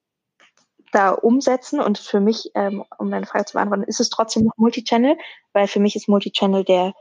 [0.94, 1.80] da umsetzen.
[1.80, 5.16] Und für mich, ähm, um deine Frage zu beantworten, ist es trotzdem noch Multi-Channel,
[5.52, 6.92] weil für mich ist Multi-Channel der,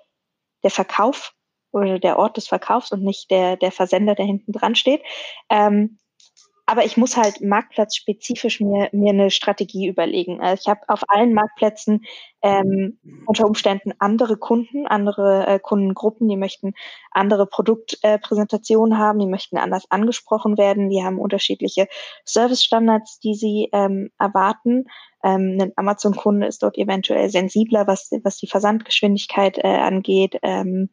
[0.63, 1.33] der Verkauf
[1.71, 5.01] oder der Ort des Verkaufs und nicht der, der Versender, der hinten dran steht.
[5.49, 5.97] Ähm,
[6.65, 10.39] aber ich muss halt marktplatzspezifisch mir, mir eine Strategie überlegen.
[10.39, 12.05] Also ich habe auf allen Marktplätzen
[12.41, 16.73] ähm, unter Umständen andere Kunden, andere äh, Kundengruppen, die möchten
[17.11, 21.87] andere Produktpräsentationen äh, haben, die möchten anders angesprochen werden, die haben unterschiedliche
[22.23, 24.85] Servicestandards, die sie ähm, erwarten.
[25.21, 30.89] Ähm, ein Amazon-Kunde ist dort eventuell sensibler, was, was die Versandgeschwindigkeit äh, angeht, ähm,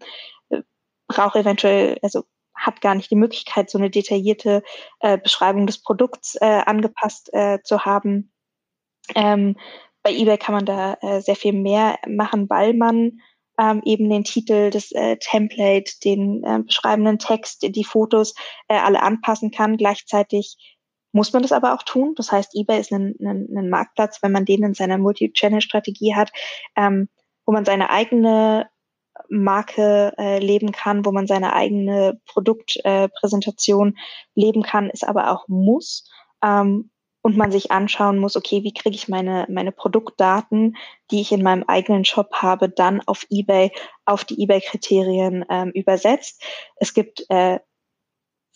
[1.07, 4.63] braucht eventuell, also hat gar nicht die Möglichkeit, so eine detaillierte
[5.01, 8.33] äh, Beschreibung des Produkts äh, angepasst äh, zu haben.
[9.15, 9.57] Ähm,
[10.03, 13.21] bei eBay kann man da äh, sehr viel mehr machen, weil man
[13.59, 18.35] ähm, eben den Titel, das äh, Template, den äh, beschreibenden Text, die Fotos
[18.69, 19.77] äh, alle anpassen kann.
[19.77, 20.57] Gleichzeitig
[21.13, 22.15] muss man das aber auch tun.
[22.17, 26.31] Das heißt, eBay ist ein, ein, ein Marktplatz, wenn man den in seiner Multi-Channel-Strategie hat,
[26.77, 27.09] ähm,
[27.45, 28.69] wo man seine eigene
[29.31, 34.01] Marke äh, leben kann, wo man seine eigene Produktpräsentation äh,
[34.35, 36.11] leben kann, ist aber auch muss.
[36.43, 36.91] Ähm,
[37.23, 40.77] und man sich anschauen muss, okay, wie kriege ich meine, meine Produktdaten,
[41.11, 43.73] die ich in meinem eigenen Shop habe, dann auf eBay,
[44.07, 46.43] auf die eBay-Kriterien ähm, übersetzt.
[46.77, 47.61] Es gibt äh,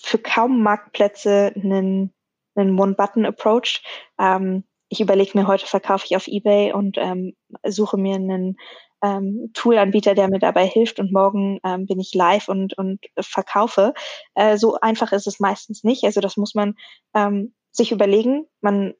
[0.00, 2.14] für kaum Marktplätze einen,
[2.54, 3.82] einen One-Button-Approach.
[4.18, 7.34] Ähm, ich überlege mir, heute verkaufe ich auf eBay und ähm,
[7.66, 8.56] suche mir einen
[9.04, 13.92] ähm, Toolanbieter, der mir dabei hilft und morgen ähm, bin ich live und, und verkaufe.
[14.34, 16.04] Äh, so einfach ist es meistens nicht.
[16.04, 16.74] Also das muss man
[17.14, 18.46] ähm, sich überlegen.
[18.60, 18.94] Man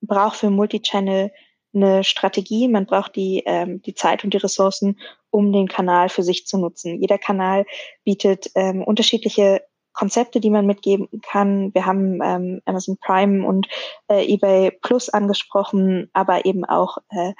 [0.00, 1.30] braucht für Multichannel
[1.74, 4.98] eine Strategie, man braucht die, ähm, die Zeit und die Ressourcen,
[5.30, 7.00] um den Kanal für sich zu nutzen.
[7.00, 7.66] Jeder Kanal
[8.04, 11.72] bietet ähm, unterschiedliche Konzepte, die man mitgeben kann.
[11.74, 13.68] Wir haben ähm, Amazon Prime und
[14.08, 17.32] äh, eBay Plus angesprochen, aber eben auch äh,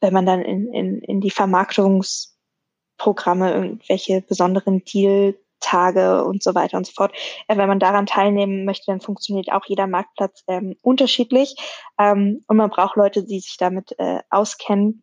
[0.00, 6.86] wenn man dann in, in, in die Vermarktungsprogramme irgendwelche besonderen Deal-Tage und so weiter und
[6.86, 7.14] so fort.
[7.48, 11.56] Äh, wenn man daran teilnehmen möchte, dann funktioniert auch jeder Marktplatz ähm, unterschiedlich.
[11.98, 15.02] Ähm, und man braucht Leute, die sich damit äh, auskennen.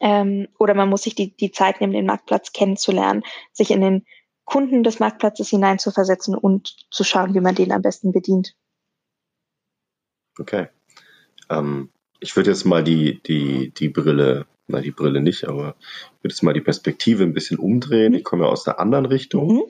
[0.00, 3.22] Ähm, oder man muss sich die, die Zeit nehmen, den Marktplatz kennenzulernen,
[3.52, 4.04] sich in den
[4.44, 8.54] Kunden des Marktplatzes hineinzuversetzen und zu schauen, wie man den am besten bedient.
[10.38, 10.68] Okay.
[11.50, 11.90] Ähm,
[12.20, 16.34] ich würde jetzt mal die, die, die Brille, na, die Brille nicht, aber ich würde
[16.34, 18.14] jetzt mal die Perspektive ein bisschen umdrehen.
[18.14, 19.56] Ich komme ja aus der anderen Richtung.
[19.56, 19.62] Mhm.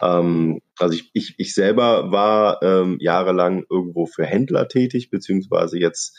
[0.00, 6.18] Ähm, also ich, ich, ich selber war ähm, jahrelang irgendwo für Händler tätig, beziehungsweise jetzt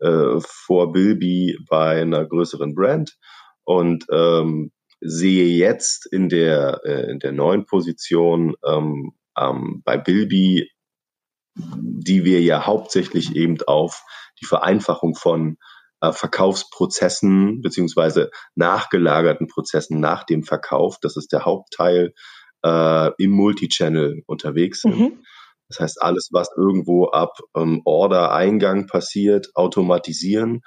[0.00, 3.16] äh, vor Bilby bei einer größeren Brand
[3.64, 10.70] und ähm, sehe jetzt in der, äh, in der neuen Position ähm, ähm, bei Bilby,
[11.54, 14.04] die wir ja hauptsächlich eben auf
[14.40, 15.56] die Vereinfachung von
[16.00, 20.98] äh, Verkaufsprozessen beziehungsweise nachgelagerten Prozessen nach dem Verkauf.
[21.00, 22.12] Das ist der Hauptteil
[22.64, 24.98] äh, im Multichannel unterwegs sind.
[24.98, 25.24] Mhm.
[25.68, 30.60] Das heißt, alles, was irgendwo ab ähm, Order-Eingang passiert, automatisieren.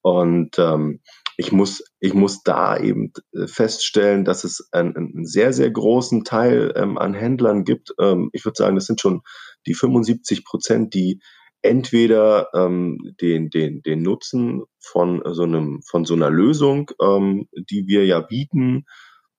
[0.00, 1.00] Und ähm,
[1.36, 6.24] ich muss, ich muss da eben äh, feststellen, dass es einen, einen sehr, sehr großen
[6.24, 7.94] Teil ähm, an Händlern gibt.
[8.00, 9.20] Ähm, ich würde sagen, das sind schon
[9.66, 11.20] die 75 Prozent, die
[11.62, 17.86] entweder ähm, den, den, den Nutzen von so einem, von so einer Lösung, ähm, die
[17.86, 18.84] wir ja bieten,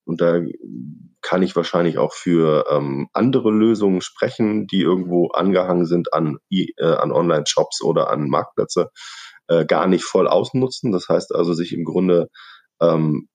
[0.10, 0.42] und da
[1.22, 6.74] kann ich wahrscheinlich auch für ähm, andere Lösungen sprechen, die irgendwo angehangen sind an, äh,
[6.80, 8.90] an Online-Shops oder an Marktplätze,
[9.48, 10.92] äh, gar nicht voll ausnutzen.
[10.92, 12.30] Das heißt also, sich im Grunde
[12.82, 13.28] ähm,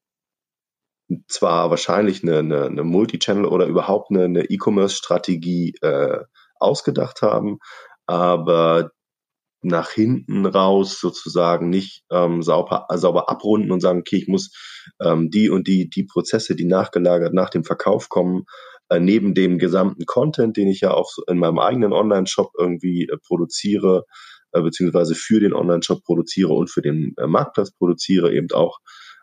[1.29, 6.25] zwar wahrscheinlich eine, eine, eine Multi-Channel oder überhaupt eine, E-Commerce-Strategie äh,
[6.59, 7.59] ausgedacht haben,
[8.07, 8.91] aber
[9.63, 14.53] nach hinten raus sozusagen nicht ähm, sauber, sauber abrunden und sagen, okay, ich muss
[15.01, 18.45] ähm, die und die, die Prozesse, die nachgelagert nach dem Verkauf kommen,
[18.91, 23.17] äh, neben dem gesamten Content, den ich ja auch in meinem eigenen Online-Shop irgendwie äh,
[23.27, 24.05] produziere,
[24.53, 28.81] äh, beziehungsweise für den Online-Shop produziere und für den äh, Marktplatz produziere, eben auch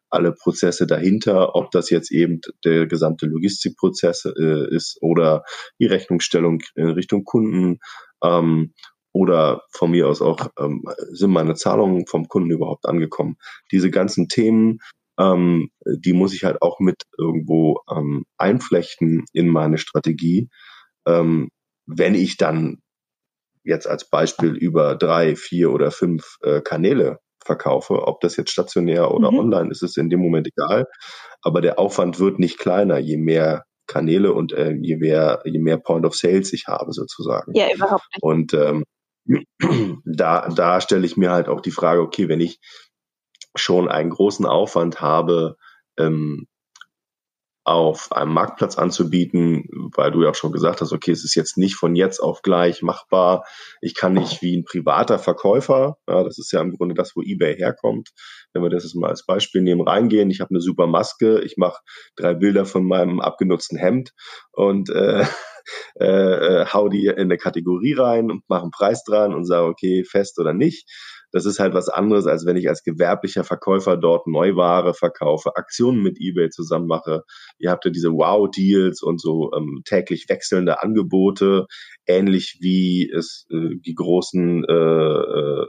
[0.09, 5.43] alle Prozesse dahinter, ob das jetzt eben der gesamte Logistikprozess äh, ist oder
[5.79, 7.79] die Rechnungsstellung in Richtung Kunden
[8.23, 8.73] ähm,
[9.13, 13.35] oder von mir aus auch, ähm, sind meine Zahlungen vom Kunden überhaupt angekommen?
[13.71, 14.79] Diese ganzen Themen,
[15.19, 20.49] ähm, die muss ich halt auch mit irgendwo ähm, einflechten in meine Strategie.
[21.05, 21.49] Ähm,
[21.85, 22.81] wenn ich dann
[23.63, 29.11] jetzt als Beispiel über drei, vier oder fünf äh, Kanäle verkaufe, ob das jetzt stationär
[29.11, 29.39] oder mhm.
[29.39, 30.85] online ist, ist in dem Moment egal.
[31.41, 35.77] Aber der Aufwand wird nicht kleiner, je mehr Kanäle und äh, je mehr je mehr
[35.77, 37.51] Point of Sales ich habe sozusagen.
[37.53, 38.23] Ja, überhaupt nicht.
[38.23, 38.83] Und ähm,
[40.05, 42.59] da, da stelle ich mir halt auch die Frage, okay, wenn ich
[43.55, 45.57] schon einen großen Aufwand habe,
[45.97, 46.47] ähm,
[47.63, 51.57] auf einem Marktplatz anzubieten, weil du ja auch schon gesagt hast, okay, es ist jetzt
[51.57, 53.45] nicht von jetzt auf gleich machbar.
[53.81, 57.21] Ich kann nicht wie ein privater Verkäufer, ja, das ist ja im Grunde das, wo
[57.21, 58.09] eBay herkommt.
[58.53, 61.55] Wenn wir das jetzt mal als Beispiel nehmen, reingehen, ich habe eine super Maske, ich
[61.57, 61.81] mache
[62.15, 64.11] drei Bilder von meinem abgenutzten Hemd
[64.51, 65.25] und äh,
[65.99, 69.67] äh, äh, hau die in eine Kategorie rein und mache einen Preis dran und sage,
[69.67, 70.89] okay, fest oder nicht.
[71.31, 76.01] Das ist halt was anderes, als wenn ich als gewerblicher Verkäufer dort Neuware verkaufe, Aktionen
[76.03, 77.23] mit eBay zusammen mache.
[77.57, 81.67] Ihr habt ja diese Wow-Deals und so ähm, täglich wechselnde Angebote,
[82.05, 85.67] ähnlich wie es äh, die großen äh, äh,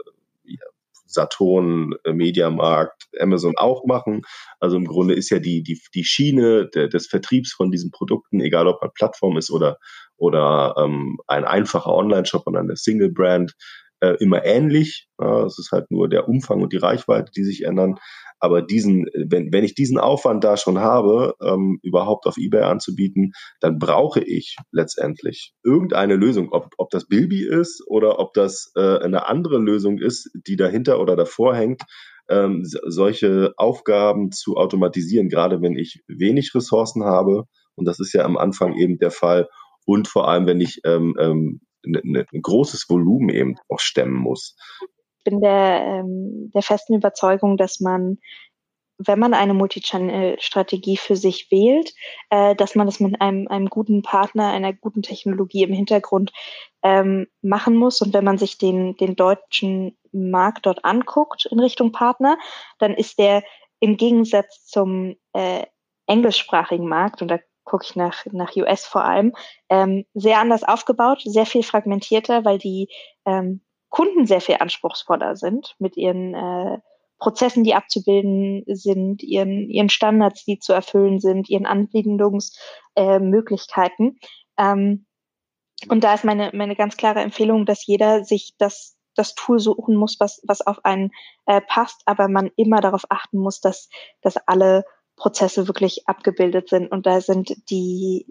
[1.13, 4.23] Saturn, äh, Mediamarkt, Amazon auch machen.
[4.59, 8.41] Also im Grunde ist ja die, die, die Schiene der, des Vertriebs von diesen Produkten,
[8.41, 9.79] egal ob eine Plattform ist oder,
[10.17, 13.55] oder ähm, ein einfacher Online-Shop und eine Single-Brand,
[14.03, 15.07] äh, immer ähnlich.
[15.21, 17.95] Ja, es ist halt nur der Umfang und die Reichweite, die sich ändern.
[18.41, 23.33] Aber diesen, wenn, wenn ich diesen Aufwand da schon habe, ähm, überhaupt auf eBay anzubieten,
[23.61, 28.99] dann brauche ich letztendlich irgendeine Lösung, ob, ob das Bilby ist oder ob das äh,
[28.99, 31.83] eine andere Lösung ist, die dahinter oder davor hängt,
[32.29, 37.45] ähm, solche Aufgaben zu automatisieren, gerade wenn ich wenig Ressourcen habe.
[37.77, 39.47] Und das ist ja am Anfang eben der Fall.
[39.87, 44.57] Und vor allem, wenn ich ähm, ähm, ein großes Volumen eben auch stemmen muss
[45.25, 48.19] bin der, ähm, der festen Überzeugung, dass man,
[48.99, 51.93] wenn man eine Multichannel-Strategie für sich wählt,
[52.31, 56.33] äh, dass man das mit einem, einem guten Partner, einer guten Technologie im Hintergrund
[56.83, 58.01] ähm, machen muss.
[58.01, 62.39] Und wenn man sich den, den deutschen Markt dort anguckt in Richtung Partner,
[62.79, 63.43] dann ist der
[63.81, 65.67] im Gegensatz zum äh,
[66.07, 69.33] englischsprachigen Markt, und da gucke ich nach, nach US vor allem,
[69.69, 72.89] ähm, sehr anders aufgebaut, sehr viel fragmentierter, weil die
[73.25, 76.79] ähm, Kunden sehr viel anspruchsvoller sind mit ihren äh,
[77.19, 84.19] Prozessen, die abzubilden sind, ihren, ihren Standards, die zu erfüllen sind, ihren Anbindungsmöglichkeiten.
[84.57, 85.07] Äh, ähm,
[85.89, 89.95] und da ist meine, meine ganz klare Empfehlung, dass jeder sich das, das Tool suchen
[89.95, 91.11] muss, was, was auf einen
[91.47, 93.89] äh, passt, aber man immer darauf achten muss, dass,
[94.23, 94.85] dass alle
[95.23, 96.91] Prozesse wirklich abgebildet sind.
[96.91, 98.27] Und da sind die,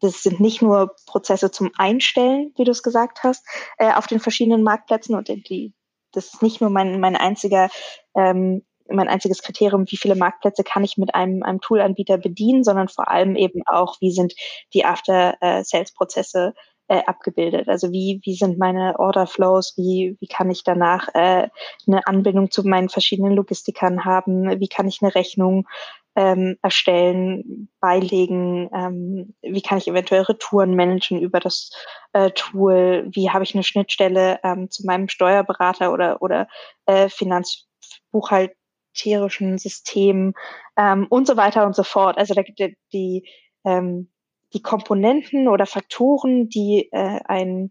[0.00, 3.44] das sind nicht nur Prozesse zum Einstellen, wie du es gesagt hast,
[3.78, 5.74] äh, auf den verschiedenen Marktplätzen und die,
[6.12, 7.68] das ist nicht nur mein, mein einziger,
[8.14, 12.86] ähm, mein einziges Kriterium, wie viele Marktplätze kann ich mit einem, einem Toolanbieter bedienen, sondern
[12.86, 14.32] vor allem eben auch, wie sind
[14.72, 16.54] die After-Sales-Prozesse
[16.86, 17.68] äh, abgebildet.
[17.68, 21.48] Also wie, wie sind meine Order-Flows, wie, wie kann ich danach äh,
[21.88, 25.66] eine Anbindung zu meinen verschiedenen Logistikern haben, wie kann ich eine Rechnung
[26.16, 31.70] ähm, erstellen, beilegen, ähm, wie kann ich eventuell Retouren managen über das
[32.14, 36.48] äh, Tool, wie habe ich eine Schnittstelle ähm, zu meinem Steuerberater oder, oder
[36.86, 40.32] äh, Finanzbuchhalterischen System
[40.78, 42.16] ähm, und so weiter und so fort.
[42.16, 43.28] Also da gibt es die,
[43.64, 44.10] ähm,
[44.54, 47.68] die Komponenten oder Faktoren, die äh, ein,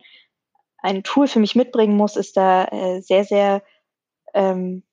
[0.77, 3.63] ein Tool für mich mitbringen muss, ist da äh, sehr, sehr,
[4.35, 4.83] ähm,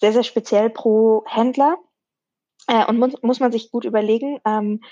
[0.00, 1.78] sehr, sehr speziell pro Händler.
[2.66, 4.40] Äh, und muss, muss man sich gut überlegen.
[4.44, 4.82] Ähm,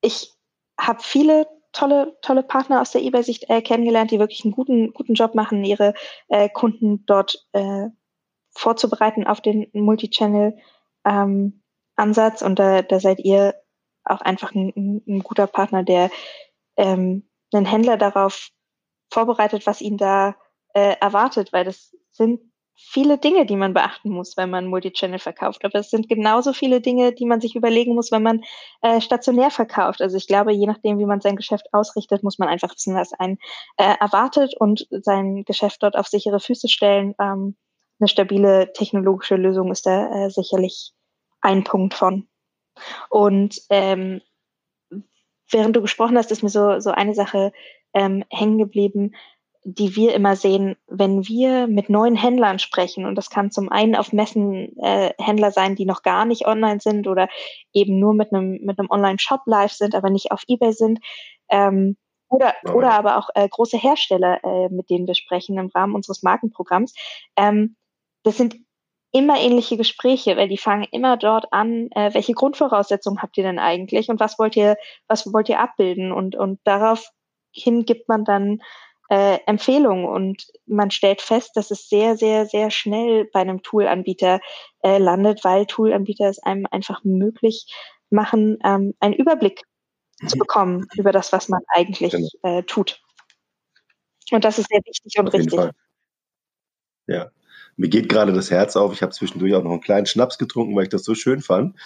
[0.00, 0.32] ich
[0.78, 5.14] habe viele tolle, tolle Partner aus der eBay-Sicht äh, kennengelernt, die wirklich einen guten, guten
[5.14, 5.94] Job machen, ihre
[6.28, 7.88] äh, Kunden dort äh,
[8.50, 12.42] vorzubereiten auf den Multichannel-Ansatz.
[12.42, 13.54] Ähm, und da, da seid ihr
[14.04, 16.10] auch einfach ein, ein guter Partner, der
[16.76, 18.50] ähm, einen Händler darauf
[19.10, 20.36] vorbereitet, was ihn da
[20.74, 22.40] äh, erwartet, weil das sind
[22.74, 25.64] viele Dinge, die man beachten muss, wenn man Multichannel verkauft.
[25.64, 28.42] Aber es sind genauso viele Dinge, die man sich überlegen muss, wenn man
[28.82, 30.02] äh, stationär verkauft.
[30.02, 33.12] Also ich glaube, je nachdem, wie man sein Geschäft ausrichtet, muss man einfach wissen, was
[33.12, 33.38] einen
[33.76, 37.14] äh, erwartet und sein Geschäft dort auf sichere Füße stellen.
[37.20, 37.56] Ähm,
[38.00, 40.92] eine stabile technologische Lösung ist da äh, sicherlich
[41.40, 42.26] ein Punkt von.
[43.10, 44.22] Und ähm,
[45.50, 47.52] während du gesprochen hast, ist mir so, so eine Sache
[47.94, 49.14] ähm, hängen geblieben,
[49.64, 53.06] die wir immer sehen, wenn wir mit neuen Händlern sprechen.
[53.06, 56.80] Und das kann zum einen auf Messen äh, Händler sein, die noch gar nicht online
[56.80, 57.28] sind oder
[57.72, 60.98] eben nur mit einem, mit einem Online-Shop live sind, aber nicht auf eBay sind.
[61.48, 61.96] Ähm,
[62.28, 62.72] oder, ja.
[62.72, 66.94] oder aber auch äh, große Hersteller, äh, mit denen wir sprechen im Rahmen unseres Markenprogramms.
[67.36, 67.76] Ähm,
[68.24, 68.56] das sind
[69.12, 73.58] immer ähnliche Gespräche, weil die fangen immer dort an, äh, welche Grundvoraussetzungen habt ihr denn
[73.58, 76.10] eigentlich und was wollt ihr, was wollt ihr abbilden?
[76.10, 78.62] Und, und daraufhin gibt man dann
[79.12, 84.40] äh, Empfehlungen und man stellt fest, dass es sehr, sehr, sehr schnell bei einem Toolanbieter
[84.82, 87.66] äh, landet, weil Toolanbieter es einem einfach möglich
[88.08, 89.64] machen, ähm, einen Überblick
[90.26, 92.28] zu bekommen über das, was man eigentlich genau.
[92.42, 93.02] äh, tut.
[94.30, 95.60] Und das ist sehr wichtig und Auf richtig.
[97.06, 97.30] Ja.
[97.76, 98.92] Mir geht gerade das Herz auf.
[98.94, 101.76] Ich habe zwischendurch auch noch einen kleinen Schnaps getrunken, weil ich das so schön fand.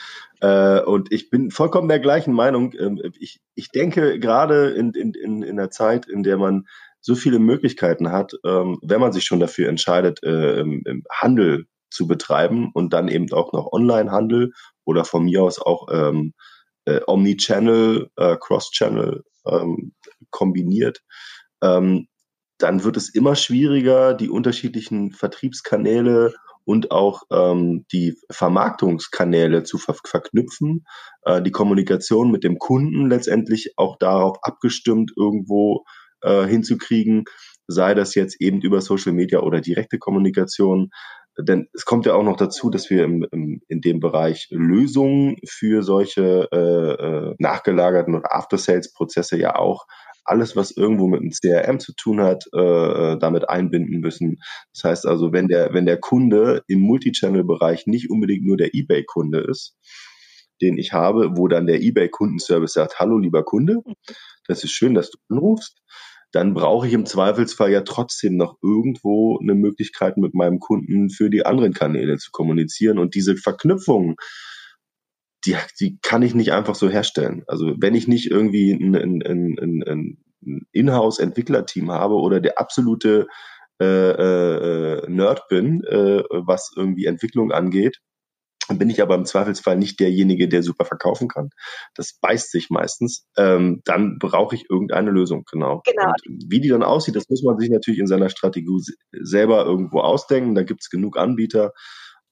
[0.41, 2.73] Äh, und ich bin vollkommen der gleichen Meinung.
[2.79, 6.67] Ähm, ich, ich denke, gerade in, in, in, in der Zeit, in der man
[7.07, 10.65] so viele Möglichkeiten hat, ähm, wenn man sich schon dafür entscheidet, äh,
[11.09, 14.53] Handel zu betreiben und dann eben auch noch Online-Handel
[14.85, 16.35] oder von mir aus auch ähm,
[16.85, 19.93] äh, Omni-Channel, äh, Cross-Channel ähm,
[20.31, 21.05] kombiniert,
[21.63, 22.09] ähm,
[22.59, 26.35] dann wird es immer schwieriger, die unterschiedlichen Vertriebskanäle
[26.65, 30.85] und auch ähm, die Vermarktungskanäle zu ver verknüpfen,
[31.23, 35.85] äh, die Kommunikation mit dem Kunden letztendlich auch darauf abgestimmt, irgendwo
[36.23, 37.25] äh, hinzukriegen,
[37.67, 40.91] sei das jetzt eben über Social Media oder direkte Kommunikation.
[41.39, 45.37] Denn es kommt ja auch noch dazu, dass wir im, im, in dem Bereich Lösungen
[45.47, 49.87] für solche äh, äh, nachgelagerten oder After-Sales-Prozesse ja auch
[50.27, 54.39] alles, was irgendwo mit einem CRM zu tun hat, äh, damit einbinden müssen.
[54.73, 59.41] Das heißt also, wenn der, wenn der Kunde im Multichannel-Bereich nicht unbedingt nur der eBay-Kunde
[59.41, 59.77] ist,
[60.61, 63.83] den ich habe, wo dann der eBay-Kundenservice sagt, hallo lieber Kunde,
[64.49, 65.81] das ist schön, dass du anrufst,
[66.33, 71.31] dann brauche ich im Zweifelsfall ja trotzdem noch irgendwo eine Möglichkeit mit meinem Kunden für
[71.31, 72.99] die anderen Kanäle zu kommunizieren.
[72.99, 74.17] Und diese Verknüpfung,
[75.45, 77.45] die, die kann ich nicht einfach so herstellen.
[77.47, 80.19] Also wenn ich nicht irgendwie ein, ein, ein, ein
[80.73, 83.29] Inhouse-Entwicklerteam habe oder der absolute
[83.81, 88.01] äh, äh, Nerd bin, äh, was irgendwie Entwicklung angeht,
[88.75, 91.51] bin ich aber im Zweifelsfall nicht derjenige, der super verkaufen kann.
[91.95, 93.27] Das beißt sich meistens.
[93.37, 95.83] Ähm, dann brauche ich irgendeine Lösung, genau.
[95.85, 96.13] genau.
[96.27, 98.67] Und wie die dann aussieht, das muss man sich natürlich in seiner Strategie
[99.13, 100.55] selber irgendwo ausdenken.
[100.55, 101.73] Da gibt es genug Anbieter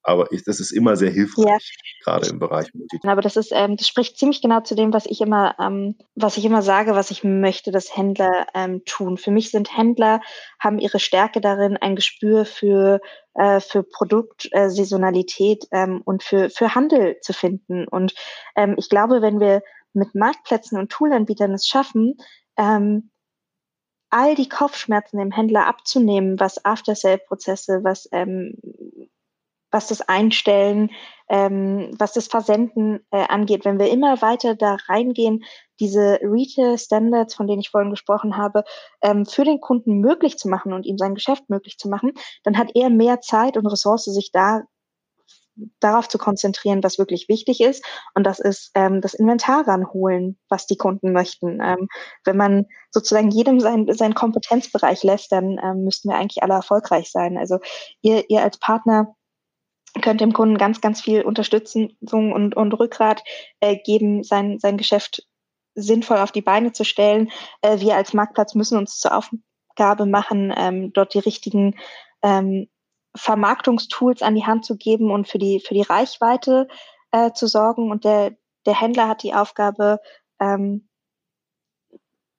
[0.05, 1.59] aber ich, das ist immer sehr hilfreich, ja.
[2.05, 3.11] gerade im Bereich Multitasking.
[3.11, 6.37] Aber das ist, ähm, das spricht ziemlich genau zu dem, was ich immer, ähm, was
[6.37, 9.17] ich immer sage, was ich möchte, dass Händler ähm, tun.
[9.17, 10.21] Für mich sind Händler
[10.61, 13.01] haben ihre Stärke darin, ein Gespür für
[13.35, 17.89] äh, für Produktsaisonalität äh, ähm, und für für Handel zu finden.
[17.89, 18.15] Und
[18.57, 19.63] ähm, ich glaube, wenn wir
[19.95, 22.17] mit Marktplätzen und Toolanbietern es schaffen,
[22.59, 23.11] ähm,
[24.11, 28.55] all die Kopfschmerzen dem Händler abzunehmen, was After-Sale-Prozesse, was ähm,
[29.75, 30.93] was das Einstellen,
[31.29, 33.65] ähm, was das Versenden äh, angeht.
[33.65, 35.45] Wenn wir immer weiter da reingehen,
[35.81, 38.63] diese Retail-Standards, von denen ich vorhin gesprochen habe,
[39.03, 42.13] ähm, für den Kunden möglich zu machen und ihm sein Geschäft möglich zu machen,
[42.45, 44.63] dann hat er mehr Zeit und Ressource, sich da
[45.81, 47.85] darauf zu konzentrieren, was wirklich wichtig ist.
[48.15, 51.61] Und das ist ähm, das Inventar ranholen, was die Kunden möchten.
[51.61, 51.89] Ähm,
[52.25, 57.11] wenn man sozusagen jedem sein, seinen Kompetenzbereich lässt, dann ähm, müssten wir eigentlich alle erfolgreich
[57.11, 57.39] sein.
[57.39, 57.59] Also
[58.03, 59.15] ihr, ihr als Partner
[60.01, 63.23] könnt dem Kunden ganz, ganz viel Unterstützung und, und Rückgrat
[63.61, 65.27] äh, geben, sein, sein Geschäft
[65.75, 67.31] sinnvoll auf die Beine zu stellen.
[67.63, 71.77] Äh, wir als Marktplatz müssen uns zur Aufgabe machen, ähm, dort die richtigen
[72.23, 72.69] ähm,
[73.17, 76.69] Vermarktungstools an die Hand zu geben und für die, für die Reichweite
[77.13, 77.91] äh, zu sorgen.
[77.91, 78.33] Und der,
[78.67, 80.01] der Händler hat die Aufgabe,
[80.41, 80.89] ähm,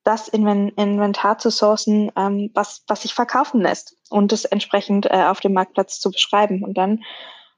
[0.03, 5.39] das Inventar zu sourcen, ähm, was, was sich verkaufen lässt und es entsprechend äh, auf
[5.39, 6.63] dem Marktplatz zu beschreiben.
[6.63, 7.03] Und dann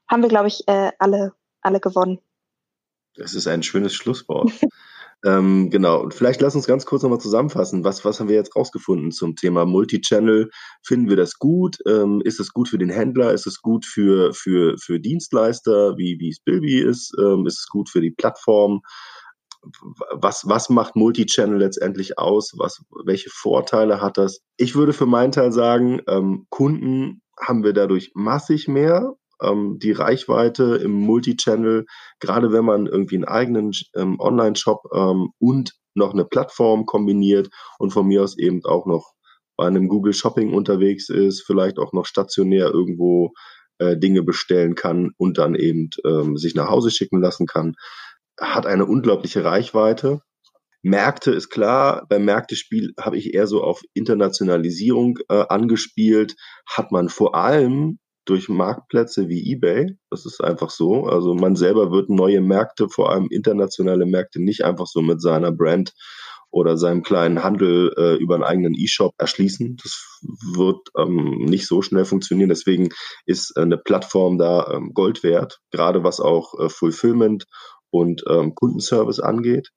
[0.08, 2.18] haben wir, glaube ich, äh, alle, alle gewonnen.
[3.14, 4.50] Das ist ein schönes Schlusswort.
[5.24, 6.00] ähm, genau.
[6.02, 7.84] Und vielleicht lass uns ganz kurz nochmal zusammenfassen.
[7.84, 10.50] Was, was haben wir jetzt rausgefunden zum Thema Multichannel?
[10.82, 11.78] Finden wir das gut?
[11.86, 13.32] Ähm, ist es gut für den Händler?
[13.32, 17.12] Ist es gut für, für, für Dienstleister, wie, wie es Bilby ist?
[17.18, 18.82] Ähm, ist es gut für die Plattform?
[20.14, 22.52] was, was macht Multichannel letztendlich aus?
[22.56, 24.40] Was, welche Vorteile hat das?
[24.56, 29.14] Ich würde für meinen Teil sagen, ähm, Kunden haben wir dadurch massig mehr.
[29.42, 31.86] Ähm, die Reichweite im Multichannel,
[32.20, 37.90] gerade wenn man irgendwie einen eigenen ähm, Online-Shop ähm, und noch eine Plattform kombiniert und
[37.90, 39.12] von mir aus eben auch noch
[39.56, 43.32] bei einem Google Shopping unterwegs ist, vielleicht auch noch stationär irgendwo
[43.78, 47.74] äh, Dinge bestellen kann und dann eben ähm, sich nach Hause schicken lassen kann,
[48.40, 50.20] hat eine unglaubliche Reichweite.
[50.82, 56.36] Märkte ist klar, beim Märktespiel habe ich eher so auf Internationalisierung äh, angespielt,
[56.66, 57.98] hat man vor allem
[58.28, 63.10] durch Marktplätze wie eBay, das ist einfach so, also man selber wird neue Märkte, vor
[63.10, 65.94] allem internationale Märkte, nicht einfach so mit seiner Brand
[66.50, 69.76] oder seinem kleinen Handel äh, über einen eigenen E-Shop erschließen.
[69.82, 70.18] Das
[70.54, 72.48] wird ähm, nicht so schnell funktionieren.
[72.48, 72.88] Deswegen
[73.26, 77.44] ist äh, eine Plattform da ähm, Gold wert, gerade was auch äh, Fulfillment
[77.90, 79.70] und ähm, Kundenservice angeht.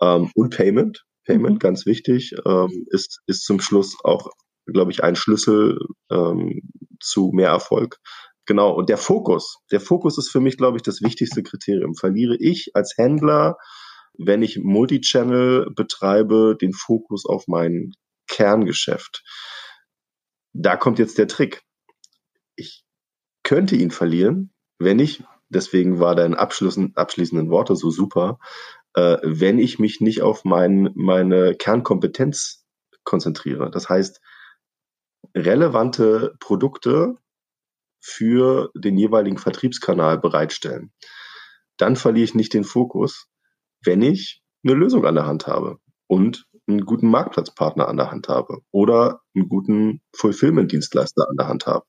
[0.00, 1.04] Ähm, und Payment.
[1.24, 1.58] Payment, mhm.
[1.58, 4.30] ganz wichtig, ähm, ist, ist zum Schluss auch,
[4.72, 5.78] glaube ich, ein Schlüssel
[6.10, 6.62] ähm,
[7.00, 7.98] zu mehr Erfolg.
[8.46, 11.94] Genau, und der Fokus, der Fokus ist für mich, glaube ich, das wichtigste Kriterium.
[11.94, 13.56] Verliere ich als Händler
[14.18, 17.92] wenn ich Multichannel betreibe, den Fokus auf mein
[18.26, 19.22] Kerngeschäft.
[20.52, 21.62] Da kommt jetzt der Trick.
[22.56, 22.84] Ich
[23.44, 28.38] könnte ihn verlieren, wenn ich, deswegen war dein abschließenden Worte so super,
[28.94, 32.66] äh, wenn ich mich nicht auf mein, meine Kernkompetenz
[33.04, 33.70] konzentriere.
[33.70, 34.20] Das heißt,
[35.34, 37.16] relevante Produkte
[38.00, 40.92] für den jeweiligen Vertriebskanal bereitstellen.
[41.76, 43.28] Dann verliere ich nicht den Fokus,
[43.84, 48.28] wenn ich eine Lösung an der Hand habe und einen guten Marktplatzpartner an der Hand
[48.28, 51.84] habe oder einen guten Fulfillment-Dienstleister an der Hand habe.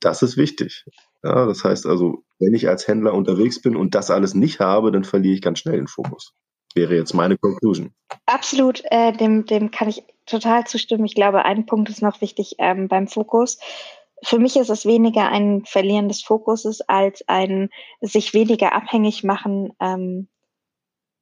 [0.00, 0.84] Das ist wichtig.
[1.22, 4.90] Ja, das heißt also, wenn ich als Händler unterwegs bin und das alles nicht habe,
[4.90, 6.34] dann verliere ich ganz schnell den Fokus.
[6.74, 7.92] Wäre jetzt meine Conclusion.
[8.26, 10.02] Absolut, äh, dem, dem kann ich
[10.32, 11.04] total zustimmen.
[11.04, 13.58] Ich glaube, ein Punkt ist noch wichtig ähm, beim Fokus.
[14.24, 17.70] Für mich ist es weniger ein Verlieren des Fokuses als ein
[18.00, 20.28] sich weniger abhängig machen ähm,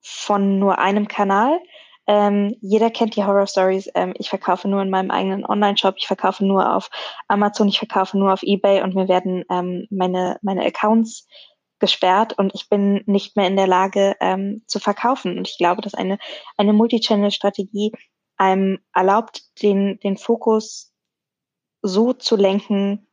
[0.02, 1.58] von nur einem Kanal.
[2.06, 3.88] Ähm, jeder kennt die Horror Stories.
[3.94, 6.90] Ähm, ich verkaufe nur in meinem eigenen Online-Shop, ich verkaufe nur auf
[7.28, 11.26] Amazon, ich verkaufe nur auf eBay und mir werden ähm, meine, meine Accounts
[11.78, 15.38] gesperrt und ich bin nicht mehr in der Lage ähm, zu verkaufen.
[15.38, 16.18] Und ich glaube, dass eine,
[16.56, 17.92] eine Multichannel-Strategie
[18.40, 20.94] einem erlaubt, den, den Fokus
[21.82, 23.06] so zu lenken,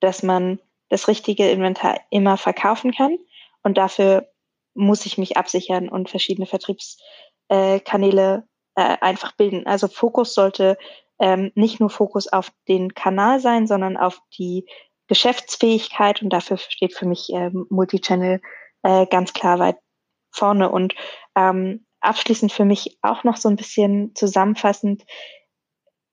[0.00, 0.58] dass man
[0.88, 3.18] das richtige Inventar immer verkaufen kann.
[3.62, 4.32] Und dafür
[4.72, 9.66] muss ich mich absichern und verschiedene Vertriebskanäle äh, einfach bilden.
[9.66, 10.78] Also Fokus sollte
[11.18, 14.64] ähm, nicht nur Fokus auf den Kanal sein, sondern auf die
[15.08, 18.40] Geschäftsfähigkeit und dafür steht für mich ähm, Multichannel
[18.82, 19.76] äh, ganz klar weit
[20.30, 20.70] vorne.
[20.70, 20.94] Und
[21.36, 25.04] ähm, abschließend für mich auch noch so ein bisschen zusammenfassend,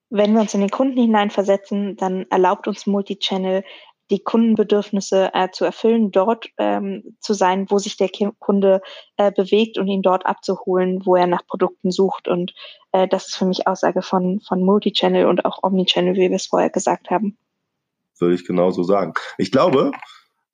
[0.09, 3.63] wenn wir uns in den Kunden hineinversetzen, dann erlaubt uns Multichannel
[4.09, 8.09] die Kundenbedürfnisse äh, zu erfüllen, dort ähm, zu sein, wo sich der
[8.39, 8.81] Kunde
[9.17, 12.29] äh, bewegt und ihn dort abzuholen, wo er nach Produkten sucht.
[12.29, 12.53] Und
[12.93, 16.47] äh, das ist für mich Aussage von, von Multichannel und auch Omnichannel, wie wir es
[16.47, 17.37] vorher gesagt haben.
[18.17, 19.13] Würde ich genauso sagen.
[19.37, 19.91] Ich glaube,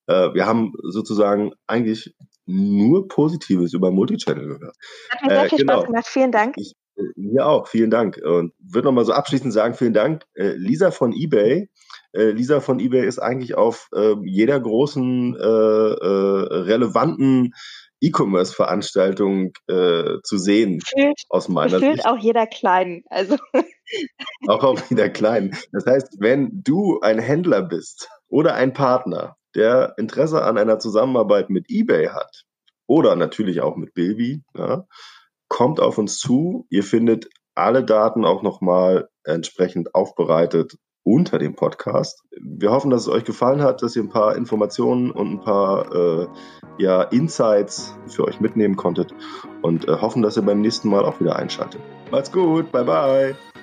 [0.07, 2.15] äh, wir haben sozusagen eigentlich
[2.45, 4.75] nur Positives über Multichannel gehört.
[5.09, 5.73] Hat mir sehr äh, viel genau.
[5.73, 6.07] Spaß gemacht.
[6.07, 6.55] Vielen Dank.
[6.57, 8.17] Ich, äh, mir auch, vielen Dank.
[8.17, 10.23] Und würde nochmal so abschließend sagen, vielen Dank.
[10.35, 11.69] Äh, Lisa von eBay
[12.13, 17.53] äh, Lisa von eBay ist eigentlich auf äh, jeder großen äh, relevanten
[18.01, 20.81] E-Commerce-Veranstaltung zu sehen.
[20.81, 21.93] Fühlt, aus meiner Sicht.
[21.93, 22.05] Sicht.
[22.05, 23.03] auch jeder kleinen.
[23.09, 23.37] Also.
[24.47, 25.55] auch auf jeder kleinen.
[25.71, 31.49] Das heißt, wenn du ein Händler bist oder ein Partner, der Interesse an einer Zusammenarbeit
[31.49, 32.43] mit eBay hat
[32.87, 34.85] oder natürlich auch mit Bilby, ja,
[35.47, 36.65] kommt auf uns zu.
[36.69, 42.23] Ihr findet alle Daten auch nochmal entsprechend aufbereitet unter dem Podcast.
[42.41, 45.93] Wir hoffen, dass es euch gefallen hat, dass ihr ein paar Informationen und ein paar
[45.93, 46.27] äh,
[46.77, 49.13] ja, Insights für euch mitnehmen konntet
[49.61, 51.81] und äh, hoffen, dass ihr beim nächsten Mal auch wieder einschaltet.
[52.09, 53.62] Macht's gut, bye bye.